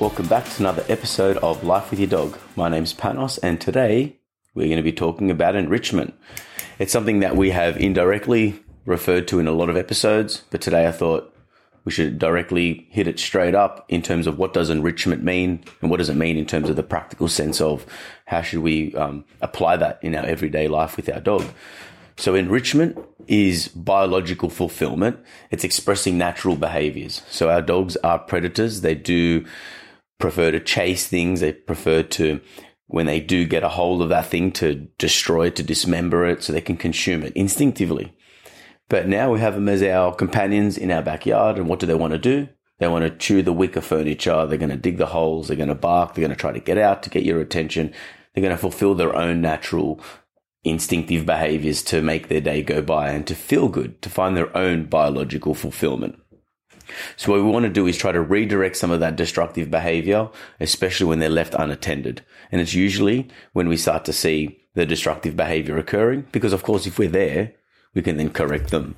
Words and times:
Welcome 0.00 0.28
back 0.28 0.44
to 0.44 0.60
another 0.60 0.84
episode 0.88 1.38
of 1.38 1.64
Life 1.64 1.90
with 1.90 1.98
Your 1.98 2.08
Dog. 2.08 2.38
My 2.54 2.68
name's 2.68 2.94
Panos, 2.94 3.36
and 3.42 3.60
today 3.60 4.16
we're 4.54 4.68
going 4.68 4.76
to 4.76 4.82
be 4.84 4.92
talking 4.92 5.28
about 5.28 5.56
enrichment. 5.56 6.14
It's 6.78 6.92
something 6.92 7.18
that 7.18 7.34
we 7.34 7.50
have 7.50 7.76
indirectly 7.76 8.62
referred 8.86 9.26
to 9.26 9.40
in 9.40 9.48
a 9.48 9.52
lot 9.52 9.68
of 9.68 9.76
episodes, 9.76 10.44
but 10.50 10.60
today 10.60 10.86
I 10.86 10.92
thought 10.92 11.34
we 11.84 11.90
should 11.90 12.16
directly 12.16 12.86
hit 12.90 13.08
it 13.08 13.18
straight 13.18 13.56
up 13.56 13.86
in 13.88 14.00
terms 14.00 14.28
of 14.28 14.38
what 14.38 14.52
does 14.52 14.70
enrichment 14.70 15.24
mean 15.24 15.64
and 15.82 15.90
what 15.90 15.96
does 15.96 16.08
it 16.08 16.14
mean 16.14 16.36
in 16.36 16.46
terms 16.46 16.70
of 16.70 16.76
the 16.76 16.84
practical 16.84 17.26
sense 17.26 17.60
of 17.60 17.84
how 18.26 18.40
should 18.40 18.60
we 18.60 18.94
um, 18.94 19.24
apply 19.40 19.76
that 19.78 19.98
in 20.00 20.14
our 20.14 20.24
everyday 20.26 20.68
life 20.68 20.96
with 20.96 21.12
our 21.12 21.20
dog. 21.20 21.44
So 22.16 22.36
enrichment 22.36 22.96
is 23.26 23.66
biological 23.66 24.48
fulfillment. 24.48 25.18
It's 25.50 25.64
expressing 25.64 26.16
natural 26.16 26.54
behaviors. 26.54 27.22
So 27.28 27.50
our 27.50 27.62
dogs 27.62 27.96
are 27.96 28.20
predators. 28.20 28.82
They 28.82 28.94
do 28.94 29.44
prefer 30.18 30.50
to 30.50 30.60
chase 30.60 31.06
things. 31.06 31.40
They 31.40 31.52
prefer 31.52 32.02
to, 32.02 32.40
when 32.86 33.06
they 33.06 33.20
do 33.20 33.44
get 33.46 33.62
a 33.62 33.68
hold 33.68 34.02
of 34.02 34.08
that 34.08 34.26
thing, 34.26 34.52
to 34.52 34.74
destroy 34.98 35.46
it, 35.46 35.56
to 35.56 35.62
dismember 35.62 36.26
it 36.26 36.42
so 36.42 36.52
they 36.52 36.60
can 36.60 36.76
consume 36.76 37.22
it 37.22 37.32
instinctively. 37.34 38.14
But 38.88 39.06
now 39.06 39.32
we 39.32 39.40
have 39.40 39.54
them 39.54 39.68
as 39.68 39.82
our 39.82 40.14
companions 40.14 40.78
in 40.78 40.90
our 40.90 41.02
backyard. 41.02 41.58
And 41.58 41.68
what 41.68 41.78
do 41.78 41.86
they 41.86 41.94
want 41.94 42.12
to 42.12 42.18
do? 42.18 42.48
They 42.78 42.88
want 42.88 43.04
to 43.04 43.10
chew 43.10 43.42
the 43.42 43.52
wicker 43.52 43.80
furniture. 43.80 44.46
They're 44.46 44.56
going 44.56 44.70
to 44.70 44.76
dig 44.76 44.98
the 44.98 45.06
holes. 45.06 45.48
They're 45.48 45.56
going 45.56 45.68
to 45.68 45.74
bark. 45.74 46.14
They're 46.14 46.22
going 46.22 46.34
to 46.34 46.40
try 46.40 46.52
to 46.52 46.60
get 46.60 46.78
out 46.78 47.02
to 47.02 47.10
get 47.10 47.24
your 47.24 47.40
attention. 47.40 47.92
They're 48.34 48.42
going 48.42 48.54
to 48.54 48.60
fulfill 48.60 48.94
their 48.94 49.14
own 49.14 49.40
natural 49.40 50.00
instinctive 50.64 51.26
behaviors 51.26 51.82
to 51.82 52.02
make 52.02 52.28
their 52.28 52.40
day 52.40 52.62
go 52.62 52.82
by 52.82 53.10
and 53.10 53.26
to 53.26 53.34
feel 53.34 53.68
good, 53.68 54.00
to 54.02 54.10
find 54.10 54.36
their 54.36 54.56
own 54.56 54.84
biological 54.84 55.54
fulfillment. 55.54 56.18
So 57.16 57.32
what 57.32 57.42
we 57.42 57.50
want 57.50 57.64
to 57.64 57.70
do 57.70 57.86
is 57.86 57.96
try 57.96 58.12
to 58.12 58.20
redirect 58.20 58.76
some 58.76 58.90
of 58.90 59.00
that 59.00 59.16
destructive 59.16 59.70
behavior, 59.70 60.28
especially 60.60 61.06
when 61.06 61.18
they're 61.18 61.28
left 61.28 61.54
unattended. 61.54 62.24
And 62.50 62.60
it's 62.60 62.74
usually 62.74 63.28
when 63.52 63.68
we 63.68 63.76
start 63.76 64.04
to 64.06 64.12
see 64.12 64.60
the 64.74 64.86
destructive 64.86 65.36
behavior 65.36 65.76
occurring, 65.76 66.26
because 66.32 66.52
of 66.52 66.62
course, 66.62 66.86
if 66.86 66.98
we're 66.98 67.08
there, 67.08 67.54
we 67.94 68.02
can 68.02 68.16
then 68.16 68.30
correct 68.30 68.70
them 68.70 68.96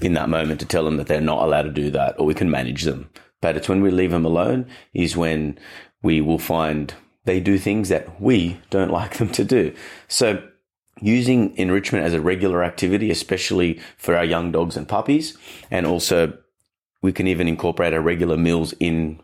in 0.00 0.14
that 0.14 0.28
moment 0.28 0.60
to 0.60 0.66
tell 0.66 0.84
them 0.84 0.96
that 0.96 1.06
they're 1.06 1.20
not 1.20 1.42
allowed 1.42 1.62
to 1.62 1.70
do 1.70 1.90
that, 1.90 2.18
or 2.18 2.26
we 2.26 2.34
can 2.34 2.50
manage 2.50 2.82
them. 2.82 3.08
But 3.40 3.56
it's 3.56 3.68
when 3.68 3.82
we 3.82 3.90
leave 3.90 4.10
them 4.10 4.24
alone 4.24 4.66
is 4.94 5.16
when 5.16 5.58
we 6.02 6.20
will 6.20 6.38
find 6.38 6.94
they 7.24 7.40
do 7.40 7.58
things 7.58 7.88
that 7.88 8.20
we 8.20 8.60
don't 8.70 8.90
like 9.00 9.16
them 9.16 9.30
to 9.30 9.44
do. 9.44 9.74
So 10.08 10.42
using 11.00 11.56
enrichment 11.56 12.04
as 12.04 12.14
a 12.14 12.20
regular 12.20 12.62
activity, 12.62 13.10
especially 13.10 13.80
for 13.96 14.16
our 14.16 14.24
young 14.24 14.52
dogs 14.52 14.76
and 14.76 14.88
puppies, 14.88 15.36
and 15.70 15.86
also 15.86 16.38
we 17.02 17.12
can 17.12 17.26
even 17.26 17.48
incorporate 17.48 17.92
our 17.92 18.00
regular 18.00 18.36
meals 18.36 18.72
in 18.80 19.20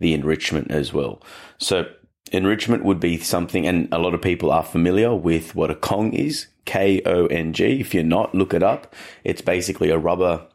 the 0.00 0.14
enrichment 0.14 0.70
as 0.70 0.92
well. 0.92 1.22
So 1.58 1.86
enrichment 2.32 2.84
would 2.84 3.00
be 3.00 3.18
something, 3.18 3.66
and 3.66 3.88
a 3.92 3.98
lot 3.98 4.14
of 4.14 4.22
people 4.22 4.50
are 4.50 4.62
familiar 4.62 5.14
with 5.14 5.54
what 5.54 5.70
a 5.70 5.74
Kong 5.74 6.12
is. 6.12 6.48
K 6.64 7.00
O 7.06 7.26
N 7.26 7.54
G. 7.54 7.80
If 7.80 7.94
you're 7.94 8.04
not, 8.04 8.34
look 8.34 8.52
it 8.52 8.62
up. 8.62 8.94
It's 9.24 9.40
basically 9.40 9.88
a 9.88 9.98
rubber 9.98 10.46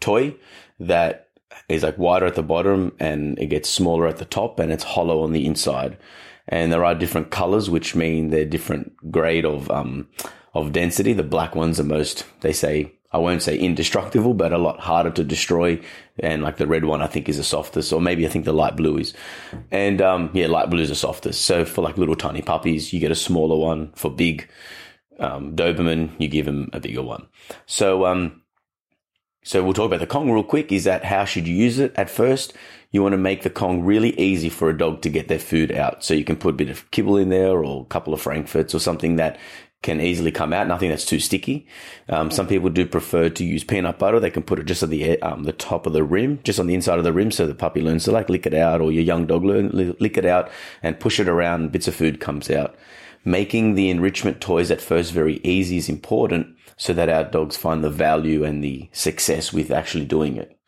toy 0.00 0.34
that 0.80 1.28
is 1.68 1.84
like 1.84 1.96
wider 1.98 2.26
at 2.26 2.34
the 2.34 2.42
bottom 2.42 2.92
and 2.98 3.38
it 3.38 3.46
gets 3.46 3.68
smaller 3.68 4.08
at 4.08 4.16
the 4.16 4.24
top 4.24 4.58
and 4.58 4.72
it's 4.72 4.82
hollow 4.82 5.22
on 5.22 5.32
the 5.32 5.46
inside. 5.46 5.96
And 6.48 6.72
there 6.72 6.84
are 6.84 6.94
different 6.94 7.30
colors, 7.30 7.70
which 7.70 7.94
mean 7.94 8.30
they're 8.30 8.44
different 8.44 9.10
grade 9.10 9.44
of, 9.44 9.70
um, 9.70 10.08
of 10.52 10.72
density. 10.72 11.12
The 11.12 11.22
black 11.22 11.54
ones 11.54 11.80
are 11.80 11.84
most, 11.84 12.24
they 12.40 12.52
say, 12.52 12.92
I 13.12 13.18
won't 13.18 13.42
say 13.42 13.56
indestructible, 13.56 14.34
but 14.34 14.52
a 14.52 14.58
lot 14.58 14.80
harder 14.80 15.10
to 15.12 15.24
destroy. 15.24 15.80
And 16.18 16.42
like 16.42 16.56
the 16.56 16.66
red 16.66 16.84
one, 16.84 17.02
I 17.02 17.06
think 17.06 17.28
is 17.28 17.36
the 17.36 17.44
softest, 17.44 17.92
or 17.92 18.00
maybe 18.00 18.26
I 18.26 18.28
think 18.28 18.44
the 18.44 18.52
light 18.52 18.76
blue 18.76 18.98
is. 18.98 19.14
And 19.70 20.02
um, 20.02 20.30
yeah, 20.34 20.48
light 20.48 20.70
blue 20.70 20.82
is 20.82 20.88
the 20.88 20.94
softest. 20.94 21.42
So 21.42 21.64
for 21.64 21.82
like 21.82 21.98
little 21.98 22.16
tiny 22.16 22.42
puppies, 22.42 22.92
you 22.92 23.00
get 23.00 23.10
a 23.10 23.16
smaller 23.16 23.56
one. 23.56 23.92
For 23.94 24.10
big 24.10 24.48
um, 25.18 25.54
Doberman, 25.56 26.10
you 26.18 26.28
give 26.28 26.46
them 26.46 26.68
a 26.72 26.80
bigger 26.80 27.02
one. 27.02 27.26
So 27.66 28.06
um, 28.06 28.42
so 29.46 29.62
we'll 29.62 29.74
talk 29.74 29.86
about 29.86 30.00
the 30.00 30.08
Kong 30.08 30.28
real 30.28 30.42
quick. 30.42 30.72
Is 30.72 30.82
that 30.84 31.04
how 31.04 31.24
should 31.24 31.46
you 31.46 31.54
use 31.54 31.78
it 31.78 31.94
at 31.94 32.10
first? 32.10 32.52
You 32.90 33.00
want 33.00 33.12
to 33.12 33.18
make 33.18 33.42
the 33.42 33.50
Kong 33.50 33.84
really 33.84 34.18
easy 34.18 34.48
for 34.48 34.68
a 34.68 34.76
dog 34.76 35.02
to 35.02 35.08
get 35.08 35.28
their 35.28 35.38
food 35.38 35.70
out. 35.70 36.02
So 36.02 36.14
you 36.14 36.24
can 36.24 36.34
put 36.34 36.54
a 36.54 36.56
bit 36.56 36.68
of 36.68 36.90
kibble 36.90 37.16
in 37.16 37.28
there 37.28 37.64
or 37.64 37.82
a 37.82 37.84
couple 37.84 38.12
of 38.12 38.20
Frankfurts 38.20 38.74
or 38.74 38.80
something 38.80 39.16
that 39.16 39.38
can 39.86 40.00
easily 40.00 40.32
come 40.32 40.52
out. 40.52 40.66
Nothing 40.66 40.90
that's 40.90 41.06
too 41.06 41.20
sticky. 41.20 41.66
Um, 42.08 42.30
some 42.30 42.48
people 42.48 42.68
do 42.70 42.84
prefer 42.84 43.30
to 43.30 43.44
use 43.44 43.64
peanut 43.64 43.98
butter. 43.98 44.18
They 44.20 44.30
can 44.30 44.42
put 44.42 44.58
it 44.58 44.66
just 44.66 44.82
at 44.82 44.90
the 44.90 45.22
um, 45.22 45.44
the 45.44 45.52
top 45.52 45.86
of 45.86 45.92
the 45.92 46.04
rim, 46.04 46.40
just 46.42 46.60
on 46.60 46.66
the 46.66 46.74
inside 46.74 46.98
of 46.98 47.04
the 47.04 47.12
rim, 47.12 47.30
so 47.30 47.46
the 47.46 47.54
puppy 47.54 47.80
learns 47.80 48.04
to 48.04 48.12
like 48.12 48.28
lick 48.28 48.46
it 48.46 48.52
out, 48.54 48.80
or 48.80 48.90
your 48.92 49.04
young 49.04 49.26
dog 49.26 49.44
learn 49.44 49.70
lick 49.72 50.18
it 50.18 50.26
out 50.26 50.50
and 50.82 51.00
push 51.00 51.20
it 51.20 51.28
around. 51.28 51.72
Bits 51.72 51.88
of 51.88 51.94
food 51.94 52.20
comes 52.20 52.50
out. 52.50 52.74
Making 53.24 53.74
the 53.74 53.88
enrichment 53.90 54.40
toys 54.40 54.70
at 54.70 54.80
first 54.80 55.12
very 55.12 55.40
easy 55.42 55.76
is 55.76 55.88
important, 55.88 56.48
so 56.76 56.92
that 56.92 57.08
our 57.08 57.24
dogs 57.24 57.56
find 57.56 57.82
the 57.82 57.90
value 57.90 58.44
and 58.44 58.62
the 58.62 58.88
success 58.92 59.52
with 59.52 59.70
actually 59.70 60.04
doing 60.04 60.36
it 60.36 60.58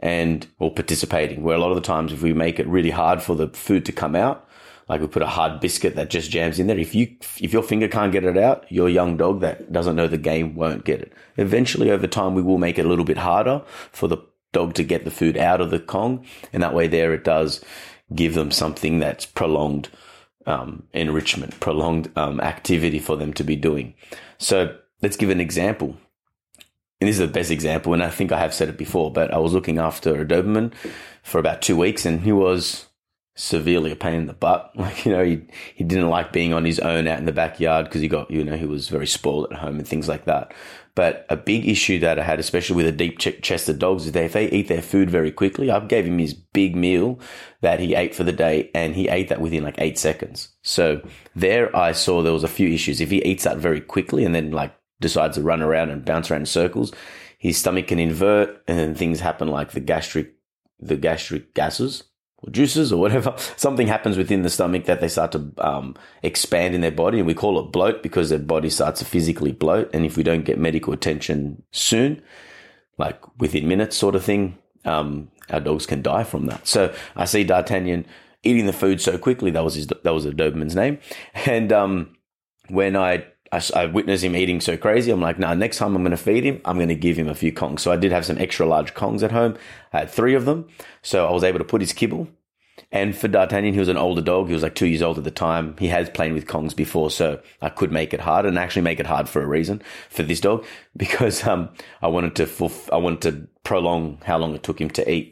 and 0.00 0.46
or 0.58 0.72
participating. 0.72 1.42
Where 1.42 1.56
a 1.56 1.60
lot 1.60 1.70
of 1.70 1.76
the 1.76 1.82
times, 1.82 2.12
if 2.12 2.22
we 2.22 2.32
make 2.32 2.58
it 2.58 2.66
really 2.66 2.90
hard 2.90 3.22
for 3.22 3.36
the 3.36 3.48
food 3.48 3.84
to 3.84 3.92
come 3.92 4.16
out, 4.16 4.48
like 4.88 5.00
we 5.00 5.06
put 5.06 5.22
a 5.22 5.26
hard 5.26 5.60
biscuit 5.60 5.96
that 5.96 6.10
just 6.10 6.30
jams 6.30 6.58
in 6.58 6.66
there. 6.66 6.78
If 6.78 6.94
you, 6.94 7.16
if 7.40 7.52
your 7.52 7.62
finger 7.62 7.88
can't 7.88 8.12
get 8.12 8.24
it 8.24 8.36
out, 8.36 8.70
your 8.70 8.88
young 8.88 9.16
dog 9.16 9.40
that 9.40 9.72
doesn't 9.72 9.96
know 9.96 10.08
the 10.08 10.18
game 10.18 10.54
won't 10.54 10.84
get 10.84 11.00
it. 11.00 11.12
Eventually 11.36 11.90
over 11.90 12.06
time, 12.06 12.34
we 12.34 12.42
will 12.42 12.58
make 12.58 12.78
it 12.78 12.86
a 12.86 12.88
little 12.88 13.04
bit 13.04 13.18
harder 13.18 13.62
for 13.92 14.08
the 14.08 14.18
dog 14.52 14.74
to 14.74 14.84
get 14.84 15.04
the 15.04 15.10
food 15.10 15.36
out 15.36 15.60
of 15.60 15.70
the 15.70 15.80
Kong. 15.80 16.26
And 16.52 16.62
that 16.62 16.74
way 16.74 16.86
there 16.86 17.14
it 17.14 17.24
does 17.24 17.64
give 18.14 18.34
them 18.34 18.50
something 18.50 18.98
that's 18.98 19.24
prolonged, 19.24 19.88
um, 20.46 20.82
enrichment, 20.92 21.58
prolonged, 21.60 22.10
um, 22.16 22.40
activity 22.40 22.98
for 22.98 23.16
them 23.16 23.32
to 23.34 23.44
be 23.44 23.56
doing. 23.56 23.94
So 24.38 24.76
let's 25.00 25.16
give 25.16 25.30
an 25.30 25.40
example. 25.40 25.96
And 27.00 27.08
this 27.08 27.18
is 27.18 27.26
the 27.26 27.32
best 27.32 27.50
example, 27.50 27.94
and 27.94 28.02
I 28.02 28.10
think 28.10 28.30
I 28.30 28.38
have 28.38 28.54
said 28.54 28.68
it 28.68 28.78
before, 28.78 29.12
but 29.12 29.34
I 29.34 29.38
was 29.38 29.52
looking 29.52 29.78
after 29.78 30.20
a 30.20 30.24
Doberman 30.24 30.72
for 31.24 31.40
about 31.40 31.60
two 31.60 31.76
weeks 31.76 32.06
and 32.06 32.20
he 32.20 32.30
was 32.30 32.86
severely 33.34 33.90
a 33.90 33.96
pain 33.96 34.14
in 34.14 34.26
the 34.26 34.32
butt. 34.32 34.72
Like, 34.82 35.04
you 35.04 35.12
know, 35.12 35.24
he, 35.24 35.42
he 35.74 35.84
didn't 35.84 36.08
like 36.08 36.32
being 36.32 36.52
on 36.52 36.64
his 36.64 36.80
own 36.80 37.06
out 37.06 37.18
in 37.18 37.24
the 37.24 37.32
backyard 37.32 37.86
because 37.86 38.00
he 38.00 38.08
got, 38.08 38.30
you 38.30 38.42
know, 38.42 38.56
he 38.56 38.66
was 38.66 38.88
very 38.88 39.06
spoiled 39.06 39.52
at 39.52 39.58
home 39.58 39.78
and 39.78 39.86
things 39.86 40.08
like 40.08 40.24
that. 40.24 40.52
But 40.94 41.24
a 41.30 41.36
big 41.36 41.66
issue 41.66 41.98
that 42.00 42.18
I 42.18 42.22
had, 42.22 42.38
especially 42.38 42.76
with 42.76 42.86
the 42.86 42.92
deep 42.92 43.18
chested 43.18 43.78
dogs, 43.78 44.06
is 44.06 44.12
that 44.12 44.24
if 44.24 44.34
they 44.34 44.50
eat 44.50 44.68
their 44.68 44.82
food 44.82 45.08
very 45.08 45.30
quickly, 45.30 45.70
I 45.70 45.80
gave 45.80 46.04
him 46.04 46.18
his 46.18 46.34
big 46.34 46.76
meal 46.76 47.18
that 47.62 47.80
he 47.80 47.94
ate 47.94 48.14
for 48.14 48.24
the 48.24 48.32
day 48.32 48.70
and 48.74 48.94
he 48.94 49.08
ate 49.08 49.28
that 49.28 49.40
within 49.40 49.62
like 49.62 49.76
eight 49.78 49.98
seconds. 49.98 50.48
So 50.62 51.00
there 51.34 51.74
I 51.74 51.92
saw 51.92 52.22
there 52.22 52.32
was 52.32 52.44
a 52.44 52.48
few 52.48 52.68
issues. 52.68 53.00
If 53.00 53.10
he 53.10 53.24
eats 53.24 53.44
that 53.44 53.56
very 53.56 53.80
quickly 53.80 54.24
and 54.24 54.34
then 54.34 54.50
like 54.50 54.74
decides 55.00 55.36
to 55.36 55.42
run 55.42 55.62
around 55.62 55.90
and 55.90 56.04
bounce 56.04 56.30
around 56.30 56.42
in 56.42 56.46
circles, 56.46 56.92
his 57.38 57.56
stomach 57.56 57.86
can 57.86 57.98
invert 57.98 58.62
and 58.68 58.78
then 58.78 58.94
things 58.94 59.20
happen 59.20 59.48
like 59.48 59.70
the 59.70 59.80
gastric, 59.80 60.34
the 60.78 60.96
gastric 60.96 61.54
gases 61.54 62.04
or 62.42 62.50
juices 62.50 62.92
or 62.92 63.00
whatever, 63.00 63.34
something 63.56 63.86
happens 63.86 64.16
within 64.16 64.42
the 64.42 64.50
stomach 64.50 64.84
that 64.84 65.00
they 65.00 65.08
start 65.08 65.32
to 65.32 65.50
um, 65.58 65.94
expand 66.22 66.74
in 66.74 66.80
their 66.80 66.90
body. 66.92 67.18
And 67.18 67.26
we 67.26 67.34
call 67.34 67.58
it 67.58 67.72
bloat 67.72 68.02
because 68.02 68.30
their 68.30 68.38
body 68.38 68.70
starts 68.70 69.00
to 69.00 69.04
physically 69.04 69.52
bloat. 69.52 69.90
And 69.92 70.04
if 70.04 70.16
we 70.16 70.22
don't 70.22 70.44
get 70.44 70.58
medical 70.58 70.92
attention 70.92 71.62
soon, 71.70 72.22
like 72.98 73.20
within 73.38 73.68
minutes 73.68 73.96
sort 73.96 74.14
of 74.14 74.24
thing, 74.24 74.58
um, 74.84 75.30
our 75.50 75.60
dogs 75.60 75.86
can 75.86 76.02
die 76.02 76.24
from 76.24 76.46
that. 76.46 76.66
So 76.66 76.94
I 77.16 77.24
see 77.24 77.44
D'Artagnan 77.44 78.06
eating 78.42 78.66
the 78.66 78.72
food 78.72 79.00
so 79.00 79.18
quickly. 79.18 79.50
That 79.50 79.64
was 79.64 79.74
his, 79.74 79.86
that 79.86 80.12
was 80.12 80.24
a 80.24 80.32
Doberman's 80.32 80.74
name. 80.74 80.98
And, 81.46 81.72
um, 81.72 82.16
when 82.68 82.96
I 82.96 83.26
I, 83.52 83.62
I 83.76 83.86
witnessed 83.86 84.24
him 84.24 84.34
eating 84.34 84.60
so 84.60 84.76
crazy. 84.76 85.12
I'm 85.12 85.20
like, 85.20 85.38
nah, 85.38 85.54
next 85.54 85.76
time 85.76 85.94
I'm 85.94 86.02
going 86.02 86.12
to 86.12 86.16
feed 86.16 86.44
him, 86.44 86.60
I'm 86.64 86.76
going 86.76 86.88
to 86.88 86.94
give 86.94 87.16
him 87.16 87.28
a 87.28 87.34
few 87.34 87.52
Kongs. 87.52 87.80
So 87.80 87.92
I 87.92 87.96
did 87.96 88.10
have 88.10 88.24
some 88.24 88.38
extra 88.38 88.66
large 88.66 88.94
Kongs 88.94 89.22
at 89.22 89.30
home. 89.30 89.56
I 89.92 90.00
had 90.00 90.10
three 90.10 90.34
of 90.34 90.46
them. 90.46 90.68
So 91.02 91.26
I 91.26 91.30
was 91.30 91.44
able 91.44 91.58
to 91.58 91.64
put 91.64 91.82
his 91.82 91.92
kibble. 91.92 92.28
And 92.90 93.16
for 93.16 93.28
D'Artagnan, 93.28 93.74
he 93.74 93.78
was 93.78 93.88
an 93.88 93.96
older 93.96 94.22
dog. 94.22 94.48
He 94.48 94.54
was 94.54 94.62
like 94.62 94.74
two 94.74 94.86
years 94.86 95.02
old 95.02 95.18
at 95.18 95.24
the 95.24 95.30
time. 95.30 95.76
He 95.78 95.88
has 95.88 96.10
played 96.10 96.32
with 96.32 96.46
Kongs 96.46 96.74
before, 96.74 97.10
so 97.10 97.40
I 97.60 97.68
could 97.68 97.92
make 97.92 98.12
it 98.12 98.20
hard 98.20 98.46
and 98.46 98.58
actually 98.58 98.82
make 98.82 99.00
it 99.00 99.06
hard 99.06 99.28
for 99.28 99.42
a 99.42 99.46
reason 99.46 99.82
for 100.08 100.22
this 100.22 100.40
dog 100.40 100.64
because 100.96 101.46
um, 101.46 101.70
I 102.00 102.08
wanted 102.08 102.36
to 102.36 102.46
fulf- 102.46 102.92
I 102.92 102.96
wanted 102.96 103.22
to 103.22 103.48
prolong 103.64 104.18
how 104.24 104.38
long 104.38 104.54
it 104.54 104.62
took 104.62 104.80
him 104.80 104.90
to 104.90 105.10
eat 105.10 105.31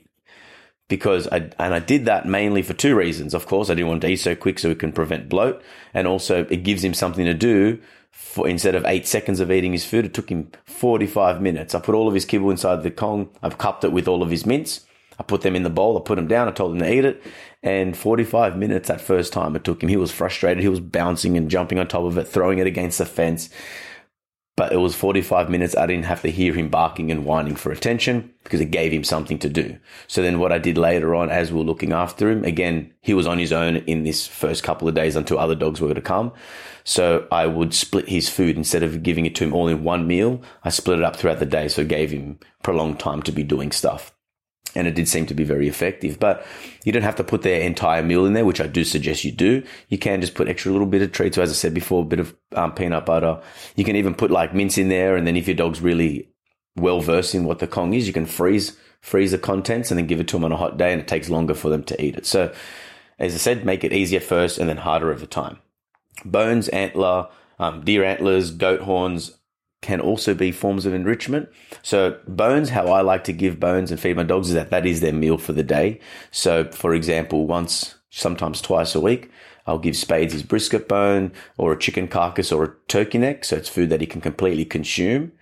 because 0.91 1.27
I, 1.29 1.51
and 1.59 1.73
I 1.73 1.79
did 1.79 2.05
that 2.05 2.27
mainly 2.27 2.61
for 2.61 2.75
two 2.75 2.95
reasons. 2.95 3.33
Of 3.33 3.47
course, 3.47 3.71
I 3.71 3.75
didn't 3.75 3.89
want 3.89 4.03
to 4.03 4.09
eat 4.09 4.17
so 4.17 4.35
quick 4.35 4.59
so 4.59 4.69
we 4.69 4.75
can 4.75 4.93
prevent 4.93 5.31
bloat. 5.31 5.63
And 5.95 6.07
also 6.07 6.45
it 6.51 6.65
gives 6.65 6.85
him 6.85 6.93
something 6.93 7.25
to 7.25 7.33
do 7.33 7.81
for 8.11 8.47
instead 8.47 8.75
of 8.75 8.85
eight 8.85 9.07
seconds 9.07 9.41
of 9.41 9.51
eating 9.51 9.73
his 9.73 9.85
food, 9.85 10.05
it 10.05 10.15
took 10.15 10.31
him 10.31 10.51
45 10.67 11.41
minutes. 11.41 11.75
I 11.75 11.81
put 11.81 11.95
all 11.95 12.07
of 12.07 12.15
his 12.15 12.25
kibble 12.25 12.51
inside 12.51 12.83
the 12.83 12.91
Kong. 12.91 13.31
I've 13.43 13.59
cupped 13.59 13.85
it 13.85 13.93
with 13.93 14.07
all 14.07 14.23
of 14.23 14.31
his 14.31 14.45
mince. 14.45 14.85
I 15.19 15.23
put 15.23 15.43
them 15.43 15.57
in 15.57 15.63
the 15.63 15.71
bowl. 15.71 15.99
I 15.99 16.03
put 16.03 16.17
them 16.17 16.29
down. 16.29 16.49
I 16.49 16.53
told 16.53 16.73
him 16.73 16.81
to 16.81 16.93
eat 16.93 17.05
it. 17.05 17.23
And 17.63 17.97
45 17.97 18.57
minutes 18.57 18.89
that 18.89 19.01
first 19.01 19.33
time 19.33 19.55
it 19.55 19.65
took 19.65 19.83
him. 19.83 19.89
He 19.89 19.97
was 19.97 20.11
frustrated. 20.11 20.63
He 20.63 20.69
was 20.69 20.81
bouncing 20.81 21.37
and 21.37 21.51
jumping 21.51 21.79
on 21.79 21.89
top 21.89 22.05
of 22.05 22.19
it, 22.19 22.27
throwing 22.27 22.59
it 22.59 22.67
against 22.67 22.99
the 22.99 23.07
fence 23.07 23.51
but 24.61 24.75
it 24.75 24.77
was 24.77 24.95
45 24.95 25.49
minutes. 25.49 25.75
I 25.75 25.87
didn't 25.87 26.05
have 26.05 26.21
to 26.21 26.31
hear 26.31 26.53
him 26.53 26.69
barking 26.69 27.11
and 27.11 27.25
whining 27.25 27.57
for 27.57 27.73
attention 27.73 28.31
because 28.45 28.61
it 28.61 28.71
gave 28.71 28.93
him 28.93 29.05
something 29.05 29.39
to 29.39 29.49
do. 29.49 29.79
So 30.07 30.21
then 30.21 30.39
what 30.39 30.53
I 30.53 30.59
did 30.59 30.77
later 30.77 31.15
on 31.15 31.31
as 31.31 31.51
we 31.51 31.57
were 31.57 31.65
looking 31.65 31.95
after 31.95 32.31
him, 32.31 32.45
again, 32.45 32.93
he 33.01 33.15
was 33.15 33.27
on 33.27 33.39
his 33.39 33.55
own 33.55 33.77
in 33.77 34.03
this 34.03 34.27
first 34.27 34.63
couple 34.63 34.87
of 34.87 34.95
days 34.95 35.17
until 35.17 35.39
other 35.39 35.55
dogs 35.55 35.81
were 35.81 35.95
to 35.95 36.03
come. 36.03 36.35
So 36.85 37.27
I 37.33 37.47
would 37.47 37.73
split 37.73 38.11
his 38.11 38.29
food 38.29 38.59
instead 38.59 38.83
of 38.83 39.03
giving 39.03 39.25
it 39.25 39.35
to 39.37 39.45
him 39.45 39.55
all 39.55 39.67
in 39.67 39.83
one 39.83 40.07
meal. 40.07 40.43
I 40.63 40.69
split 40.69 40.99
it 40.99 41.07
up 41.07 41.17
throughout 41.17 41.39
the 41.39 41.47
day. 41.47 41.69
So 41.69 41.81
it 41.81 41.89
gave 41.89 42.11
him 42.11 42.39
prolonged 42.63 43.01
time 43.01 43.23
to 43.23 43.33
be 43.33 43.43
doing 43.43 43.73
stuff 43.73 44.13
and 44.75 44.87
it 44.87 44.95
did 44.95 45.09
seem 45.09 45.27
to 45.27 45.35
be 45.35 45.45
very 45.45 45.69
effective. 45.69 46.19
But 46.19 46.47
you 46.85 46.93
don't 46.93 47.03
have 47.03 47.17
to 47.17 47.25
put 47.25 47.43
their 47.43 47.61
entire 47.61 48.03
meal 48.03 48.27
in 48.27 48.33
there, 48.33 48.45
which 48.45 48.61
I 48.61 48.67
do 48.67 48.85
suggest 48.85 49.25
you 49.25 49.33
do. 49.33 49.63
You 49.89 49.99
can 49.99 50.21
just 50.21 50.35
put 50.35 50.49
extra 50.49 50.73
little 50.73 50.87
bit 50.87 51.03
of 51.03 51.13
treats. 51.13 51.37
So 51.37 51.43
as 51.43 51.51
I 51.51 51.55
said 51.55 51.75
before, 51.75 52.03
a 52.03 52.07
bit 52.07 52.21
of 52.21 52.37
um, 52.55 52.73
peanut 52.73 53.07
butter. 53.07 53.41
You 53.77 53.85
can 53.85 53.97
even 53.97 54.15
put 54.15 54.31
like 54.31 54.55
mince 54.55 54.79
in 54.79 54.89
there, 54.89 55.17
and 55.17 55.27
then 55.27 55.37
if 55.37 55.47
your 55.47 55.57
dog's 55.57 55.81
really 55.81 56.29
well 56.77 57.01
versed 57.01 57.35
in 57.35 57.45
what 57.45 57.59
the 57.59 57.67
Kong 57.67 57.95
is, 57.95 58.07
you 58.07 58.13
can 58.13 58.27
freeze 58.27 58.77
freeze 59.01 59.31
the 59.31 59.39
contents 59.39 59.91
and 59.91 59.97
then 59.97 60.07
give 60.07 60.21
it 60.21 60.29
to 60.29 60.37
them 60.37 60.45
on 60.45 60.53
a 60.53 60.57
hot 60.57 60.77
day, 60.77 60.93
and 60.93 61.01
it 61.01 61.09
takes 61.09 61.31
longer 61.31 61.55
for 61.55 61.71
them 61.71 61.83
to 61.85 62.03
eat 62.03 62.17
it. 62.17 62.27
So 62.27 62.53
as 63.19 63.35
I 63.35 63.39
said, 63.39 63.67
make 63.67 63.85
it 63.85 63.93
easier 63.93 64.21
first 64.21 64.59
and 64.59 64.69
then 64.69 64.79
harder 64.79 65.13
over 65.13 65.27
time. 65.27 65.59
Bones, 66.25 66.69
antler, 66.69 67.29
um, 67.59 67.85
deer 67.85 68.03
antlers, 68.03 68.51
goat 68.51 68.81
horns, 68.81 69.39
can 69.83 70.01
also 70.01 70.35
be 70.35 70.53
forms 70.53 70.85
of 70.85 70.93
enrichment. 70.93 71.49
So 71.83 72.19
bones, 72.29 72.71
how 72.71 72.89
I 72.89 73.01
like 73.01 73.25
to 73.25 73.33
give 73.33 73.59
bones 73.59 73.91
and 73.91 73.99
feed 73.99 74.17
my 74.17 74.23
dogs 74.23 74.49
is 74.49 74.55
that 74.55 74.71
that 74.71 74.87
is 74.87 75.01
their 75.01 75.13
meal 75.13 75.39
for 75.39 75.53
the 75.53 75.63
day. 75.63 76.01
So 76.31 76.65
for 76.65 76.95
example, 76.95 77.47
once, 77.47 77.95
sometimes 78.11 78.61
twice 78.61 78.95
a 78.95 79.01
week, 79.01 79.31
I'll 79.67 79.79
give 79.79 79.97
Spades 79.97 80.33
his 80.33 80.43
brisket 80.43 80.89
bone 80.89 81.33
or 81.57 81.73
a 81.73 81.79
chicken 81.79 82.09
carcass 82.09 82.53
or 82.53 82.65
a 82.65 82.75
turkey 82.89 83.19
neck. 83.19 83.45
So 83.45 83.57
it's 83.57 83.69
food 83.69 83.89
that 83.91 84.01
he 84.01 84.07
can 84.07 84.21
completely 84.21 84.65
consume 84.65 85.33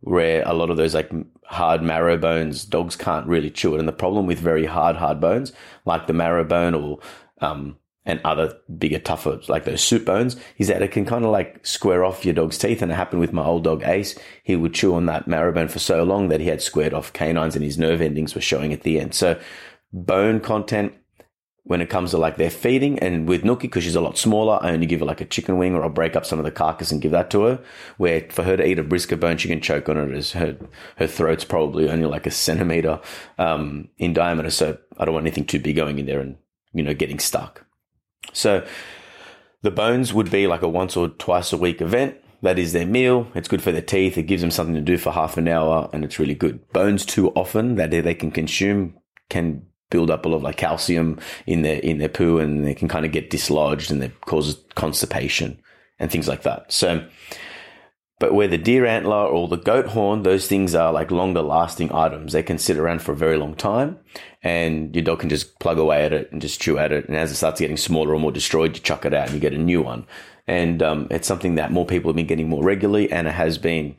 where 0.00 0.42
a 0.44 0.52
lot 0.54 0.70
of 0.70 0.76
those 0.76 0.94
like 0.94 1.10
hard 1.44 1.82
marrow 1.82 2.16
bones, 2.16 2.64
dogs 2.64 2.96
can't 2.96 3.26
really 3.26 3.50
chew 3.50 3.74
it. 3.74 3.78
And 3.78 3.88
the 3.88 3.92
problem 3.92 4.26
with 4.26 4.38
very 4.38 4.66
hard, 4.66 4.96
hard 4.96 5.20
bones, 5.20 5.52
like 5.84 6.06
the 6.06 6.12
marrow 6.12 6.44
bone 6.44 6.74
or, 6.74 6.98
um, 7.40 7.76
and 8.06 8.20
other 8.24 8.54
bigger, 8.78 8.98
tougher, 8.98 9.40
like 9.48 9.64
those 9.64 9.82
soup 9.82 10.04
bones, 10.04 10.36
is 10.58 10.68
that 10.68 10.82
it 10.82 10.92
can 10.92 11.06
kind 11.06 11.24
of 11.24 11.30
like 11.30 11.64
square 11.66 12.04
off 12.04 12.24
your 12.24 12.34
dog's 12.34 12.58
teeth. 12.58 12.82
And 12.82 12.92
it 12.92 12.96
happened 12.96 13.20
with 13.20 13.32
my 13.32 13.44
old 13.44 13.64
dog 13.64 13.82
Ace. 13.84 14.18
He 14.42 14.56
would 14.56 14.74
chew 14.74 14.94
on 14.94 15.06
that 15.06 15.26
marrow 15.26 15.52
bone 15.52 15.68
for 15.68 15.78
so 15.78 16.02
long 16.04 16.28
that 16.28 16.40
he 16.40 16.48
had 16.48 16.60
squared 16.60 16.92
off 16.92 17.12
canines 17.12 17.56
and 17.56 17.64
his 17.64 17.78
nerve 17.78 18.02
endings 18.02 18.34
were 18.34 18.40
showing 18.40 18.72
at 18.72 18.82
the 18.82 19.00
end. 19.00 19.14
So 19.14 19.40
bone 19.92 20.40
content, 20.40 20.92
when 21.66 21.80
it 21.80 21.88
comes 21.88 22.10
to 22.10 22.18
like 22.18 22.36
their 22.36 22.50
feeding 22.50 22.98
and 22.98 23.26
with 23.26 23.42
Nookie, 23.42 23.62
because 23.62 23.84
she's 23.84 23.94
a 23.94 24.00
lot 24.02 24.18
smaller, 24.18 24.58
I 24.60 24.72
only 24.72 24.84
give 24.84 25.00
her 25.00 25.06
like 25.06 25.22
a 25.22 25.24
chicken 25.24 25.56
wing 25.56 25.74
or 25.74 25.82
I'll 25.82 25.88
break 25.88 26.14
up 26.14 26.26
some 26.26 26.38
of 26.38 26.44
the 26.44 26.50
carcass 26.50 26.92
and 26.92 27.00
give 27.00 27.12
that 27.12 27.30
to 27.30 27.44
her. 27.44 27.64
Where 27.96 28.26
for 28.28 28.42
her 28.42 28.58
to 28.58 28.66
eat 28.66 28.78
a 28.78 28.82
brisket 28.82 29.18
bone, 29.18 29.38
she 29.38 29.48
can 29.48 29.62
choke 29.62 29.88
on 29.88 29.96
it 29.96 30.14
as 30.14 30.32
her, 30.32 30.58
her 30.96 31.06
throat's 31.06 31.46
probably 31.46 31.88
only 31.88 32.04
like 32.04 32.26
a 32.26 32.30
centimeter, 32.30 33.00
um, 33.38 33.88
in 33.96 34.12
diameter. 34.12 34.50
So 34.50 34.76
I 34.98 35.06
don't 35.06 35.14
want 35.14 35.24
anything 35.24 35.46
too 35.46 35.58
big 35.58 35.76
going 35.76 35.98
in 35.98 36.04
there 36.04 36.20
and, 36.20 36.36
you 36.74 36.82
know, 36.82 36.92
getting 36.92 37.18
stuck. 37.18 37.63
So 38.32 38.66
the 39.62 39.70
bones 39.70 40.12
would 40.12 40.30
be 40.30 40.46
like 40.46 40.62
a 40.62 40.68
once 40.68 40.96
or 40.96 41.08
twice 41.08 41.52
a 41.52 41.56
week 41.56 41.80
event. 41.80 42.16
That 42.42 42.58
is 42.58 42.72
their 42.72 42.86
meal. 42.86 43.26
It's 43.34 43.48
good 43.48 43.62
for 43.62 43.72
their 43.72 43.82
teeth. 43.82 44.18
It 44.18 44.24
gives 44.24 44.42
them 44.42 44.50
something 44.50 44.74
to 44.74 44.82
do 44.82 44.98
for 44.98 45.10
half 45.10 45.38
an 45.38 45.48
hour 45.48 45.88
and 45.92 46.04
it's 46.04 46.18
really 46.18 46.34
good. 46.34 46.68
Bones 46.72 47.06
too 47.06 47.30
often 47.30 47.76
that 47.76 47.90
they 47.90 48.14
can 48.14 48.30
consume 48.30 48.98
can 49.30 49.66
build 49.90 50.10
up 50.10 50.26
a 50.26 50.28
lot 50.28 50.36
of 50.36 50.42
like 50.42 50.56
calcium 50.56 51.18
in 51.46 51.62
their, 51.62 51.78
in 51.78 51.98
their 51.98 52.08
poo 52.08 52.38
and 52.38 52.66
they 52.66 52.74
can 52.74 52.88
kind 52.88 53.06
of 53.06 53.12
get 53.12 53.30
dislodged 53.30 53.90
and 53.90 54.02
it 54.02 54.20
causes 54.22 54.62
constipation 54.74 55.58
and 55.98 56.10
things 56.10 56.28
like 56.28 56.42
that. 56.42 56.70
So 56.70 57.06
but 58.20 58.32
where 58.32 58.48
the 58.48 58.58
deer 58.58 58.86
antler 58.86 59.26
or 59.26 59.48
the 59.48 59.56
goat 59.56 59.86
horn, 59.86 60.22
those 60.22 60.46
things 60.46 60.74
are 60.74 60.92
like 60.92 61.10
longer 61.10 61.42
lasting 61.42 61.92
items. 61.92 62.32
They 62.32 62.42
can 62.42 62.58
sit 62.58 62.76
around 62.76 63.02
for 63.02 63.12
a 63.12 63.16
very 63.16 63.36
long 63.36 63.54
time 63.54 63.98
and 64.44 64.94
your 64.94 65.02
dog 65.02 65.20
can 65.20 65.30
just 65.30 65.58
plug 65.58 65.78
away 65.78 66.04
at 66.04 66.12
it 66.12 66.30
and 66.30 66.40
just 66.40 66.60
chew 66.60 66.78
at 66.78 66.92
it. 66.92 67.08
And 67.08 67.16
as 67.16 67.32
it 67.32 67.36
starts 67.36 67.60
getting 67.60 67.78
smaller 67.78 68.14
or 68.14 68.20
more 68.20 68.30
destroyed, 68.30 68.76
you 68.76 68.82
chuck 68.82 69.06
it 69.06 69.14
out 69.14 69.26
and 69.26 69.34
you 69.34 69.40
get 69.40 69.54
a 69.54 69.58
new 69.58 69.80
one. 69.80 70.06
And 70.46 70.82
um, 70.82 71.08
it's 71.10 71.26
something 71.26 71.54
that 71.54 71.72
more 71.72 71.86
people 71.86 72.10
have 72.10 72.16
been 72.16 72.26
getting 72.26 72.50
more 72.50 72.62
regularly 72.62 73.10
and 73.10 73.26
it 73.26 73.32
has 73.32 73.56
been 73.56 73.96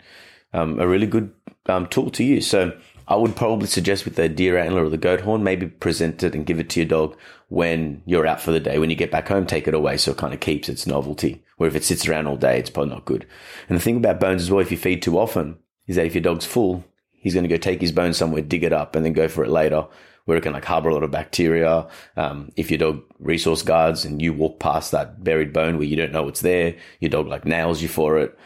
um, 0.54 0.80
a 0.80 0.88
really 0.88 1.08
good 1.08 1.34
um, 1.66 1.88
tool 1.88 2.12
to 2.12 2.24
use. 2.24 2.46
So 2.46 2.78
I 3.08 3.16
would 3.16 3.36
probably 3.36 3.66
suggest 3.66 4.06
with 4.06 4.18
the 4.18 4.30
deer 4.30 4.56
antler 4.56 4.86
or 4.86 4.90
the 4.90 4.98
goat 4.98 5.22
horn, 5.22 5.44
maybe 5.44 5.66
present 5.66 6.22
it 6.22 6.36
and 6.36 6.46
give 6.46 6.60
it 6.60 6.70
to 6.70 6.80
your 6.80 6.90
dog 6.90 7.18
when 7.50 8.04
you're 8.06 8.28
out 8.28 8.40
for 8.40 8.52
the 8.52 8.60
day. 8.60 8.78
When 8.78 8.92
you 8.92 8.96
get 8.96 9.12
back 9.12 9.28
home, 9.28 9.48
take 9.48 9.68
it 9.68 9.74
away 9.74 9.98
so 9.98 10.12
it 10.12 10.18
kind 10.18 10.34
of 10.34 10.42
keeps 10.42 10.70
its 10.70 10.86
novelty. 10.86 11.44
Where 11.58 11.68
if 11.68 11.76
it 11.76 11.84
sits 11.84 12.08
around 12.08 12.28
all 12.28 12.38
day, 12.38 12.60
it's 12.60 12.70
probably 12.70 12.94
not 12.94 13.06
good. 13.06 13.26
And 13.68 13.76
the 13.76 13.82
thing 13.82 13.98
about 13.98 14.20
bones 14.20 14.44
as 14.44 14.52
well, 14.52 14.62
if 14.62 14.70
you 14.70 14.78
feed 14.78 15.02
too 15.02 15.18
often, 15.18 15.58
is 15.88 15.96
that 15.96 16.06
if 16.06 16.14
your 16.14 16.22
dog's 16.22 16.46
full, 16.46 16.84
he's 17.26 17.34
going 17.34 17.44
to 17.44 17.50
go 17.50 17.58
take 17.58 17.82
his 17.82 17.92
bone 17.92 18.14
somewhere, 18.14 18.44
dig 18.44 18.64
it 18.64 18.72
up, 18.72 18.96
and 18.96 19.04
then 19.04 19.12
go 19.12 19.28
for 19.28 19.44
it 19.44 19.50
later, 19.50 19.88
where 20.26 20.38
it 20.38 20.42
can 20.42 20.54
like 20.54 20.64
harbor 20.64 20.90
a 20.90 20.94
lot 20.94 21.02
of 21.02 21.10
bacteria. 21.10 21.88
Um, 22.16 22.52
if 22.56 22.70
your 22.70 22.78
dog 22.78 23.02
resource 23.18 23.64
guards 23.64 24.06
and 24.06 24.22
you 24.22 24.32
walk 24.32 24.60
past 24.60 24.92
that 24.92 25.24
buried 25.24 25.52
bone 25.52 25.80
where 25.80 25.88
you 25.88 25.96
don't 25.96 26.12
know 26.12 26.28
it's 26.28 26.42
there, 26.42 26.76
your 27.00 27.10
dog 27.10 27.26
like 27.26 27.44
nails 27.44 27.82
you 27.82 27.88
for 27.88 28.20
it. 28.20 28.38